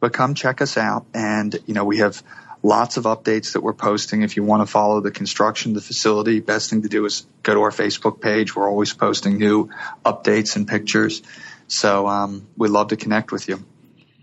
But 0.00 0.12
come 0.12 0.34
check 0.34 0.60
us 0.60 0.76
out. 0.76 1.06
And, 1.14 1.56
you 1.66 1.74
know, 1.74 1.84
we 1.84 1.98
have 1.98 2.22
lots 2.62 2.96
of 2.96 3.04
updates 3.04 3.52
that 3.52 3.60
we're 3.62 3.72
posting. 3.72 4.22
If 4.22 4.36
you 4.36 4.44
want 4.44 4.62
to 4.62 4.70
follow 4.70 5.00
the 5.00 5.10
construction 5.10 5.72
of 5.72 5.74
the 5.76 5.80
facility, 5.80 6.40
best 6.40 6.70
thing 6.70 6.82
to 6.82 6.88
do 6.88 7.04
is 7.04 7.26
go 7.42 7.54
to 7.54 7.60
our 7.62 7.70
Facebook 7.70 8.20
page. 8.20 8.54
We're 8.54 8.68
always 8.68 8.92
posting 8.92 9.38
new 9.38 9.70
updates 10.04 10.56
and 10.56 10.66
pictures. 10.66 11.22
So 11.66 12.06
um, 12.06 12.46
we'd 12.56 12.70
love 12.70 12.88
to 12.88 12.96
connect 12.96 13.32
with 13.32 13.48
you. 13.48 13.64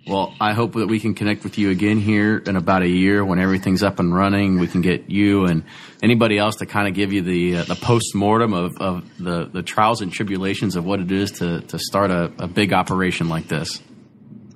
Well, 0.08 0.34
I 0.40 0.54
hope 0.54 0.74
that 0.74 0.88
we 0.88 1.00
can 1.00 1.14
connect 1.14 1.44
with 1.44 1.60
you 1.60 1.70
again 1.70 2.00
here 2.00 2.38
in 2.38 2.56
about 2.56 2.82
a 2.82 2.88
year 2.88 3.24
when 3.24 3.38
everything's 3.38 3.84
up 3.84 4.00
and 4.00 4.16
running. 4.16 4.58
We 4.58 4.68
can 4.68 4.82
get 4.82 5.10
you 5.10 5.46
and 5.46 5.64
anybody 6.02 6.38
else 6.40 6.56
to 6.58 6.66
kind 6.66 6.88
of 6.88 6.96
give 6.96 7.14
you 7.14 7.22
the 7.22 7.58
uh, 7.58 7.64
the 7.66 7.76
post 7.76 8.16
mortem 8.16 8.54
of, 8.54 8.78
of 8.78 9.18
the, 9.20 9.46
the 9.46 9.62
trials 9.62 10.02
and 10.02 10.12
tribulations 10.12 10.76
of 10.76 10.86
what 10.86 11.00
it 11.00 11.12
is 11.12 11.34
to, 11.34 11.62
to 11.62 11.78
start 11.78 12.10
a, 12.10 12.32
a 12.40 12.48
big 12.48 12.74
operation 12.74 13.30
like 13.30 13.48
this. 13.50 13.84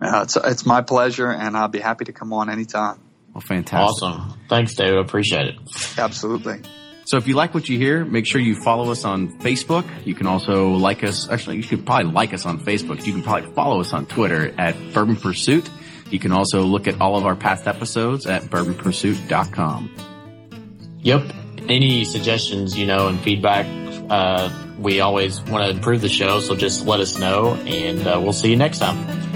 Uh, 0.01 0.21
it's, 0.23 0.37
it's 0.37 0.65
my 0.65 0.81
pleasure, 0.81 1.29
and 1.29 1.55
I'll 1.55 1.67
be 1.67 1.79
happy 1.79 2.05
to 2.05 2.13
come 2.13 2.33
on 2.33 2.49
anytime. 2.49 2.99
Well, 3.33 3.41
fantastic. 3.41 4.03
Awesome. 4.03 4.37
Thanks, 4.47 4.75
David. 4.75 4.99
Appreciate 4.99 5.47
it. 5.47 5.55
Absolutely. 5.97 6.61
So 7.05 7.17
if 7.17 7.27
you 7.27 7.35
like 7.35 7.53
what 7.53 7.67
you 7.67 7.77
hear, 7.77 8.05
make 8.05 8.25
sure 8.25 8.39
you 8.39 8.55
follow 8.55 8.91
us 8.91 9.03
on 9.03 9.39
Facebook. 9.39 9.85
You 10.05 10.15
can 10.15 10.27
also 10.27 10.69
like 10.69 11.03
us. 11.03 11.29
Actually, 11.29 11.57
you 11.57 11.61
should 11.61 11.85
probably 11.85 12.11
like 12.11 12.33
us 12.33 12.45
on 12.45 12.59
Facebook. 12.59 13.05
You 13.05 13.13
can 13.13 13.23
probably 13.23 13.51
follow 13.53 13.81
us 13.81 13.91
on 13.91 14.05
Twitter 14.05 14.53
at 14.57 14.75
Bourbon 14.93 15.17
Pursuit. 15.17 15.69
You 16.09 16.19
can 16.19 16.31
also 16.31 16.61
look 16.61 16.87
at 16.87 17.01
all 17.01 17.17
of 17.17 17.25
our 17.25 17.35
past 17.35 17.67
episodes 17.67 18.25
at 18.25 18.43
bourbonpursuit.com. 18.43 19.91
Yep. 20.99 21.33
Any 21.67 22.05
suggestions, 22.05 22.77
you 22.77 22.85
know, 22.85 23.07
and 23.07 23.19
feedback, 23.19 23.65
uh, 24.09 24.49
we 24.77 24.99
always 24.99 25.41
want 25.41 25.65
to 25.65 25.71
improve 25.71 26.01
the 26.01 26.09
show. 26.09 26.39
So 26.39 26.55
just 26.55 26.85
let 26.85 26.99
us 26.99 27.17
know 27.17 27.55
and 27.55 28.05
uh, 28.05 28.19
we'll 28.21 28.33
see 28.33 28.49
you 28.49 28.57
next 28.57 28.79
time. 28.79 29.32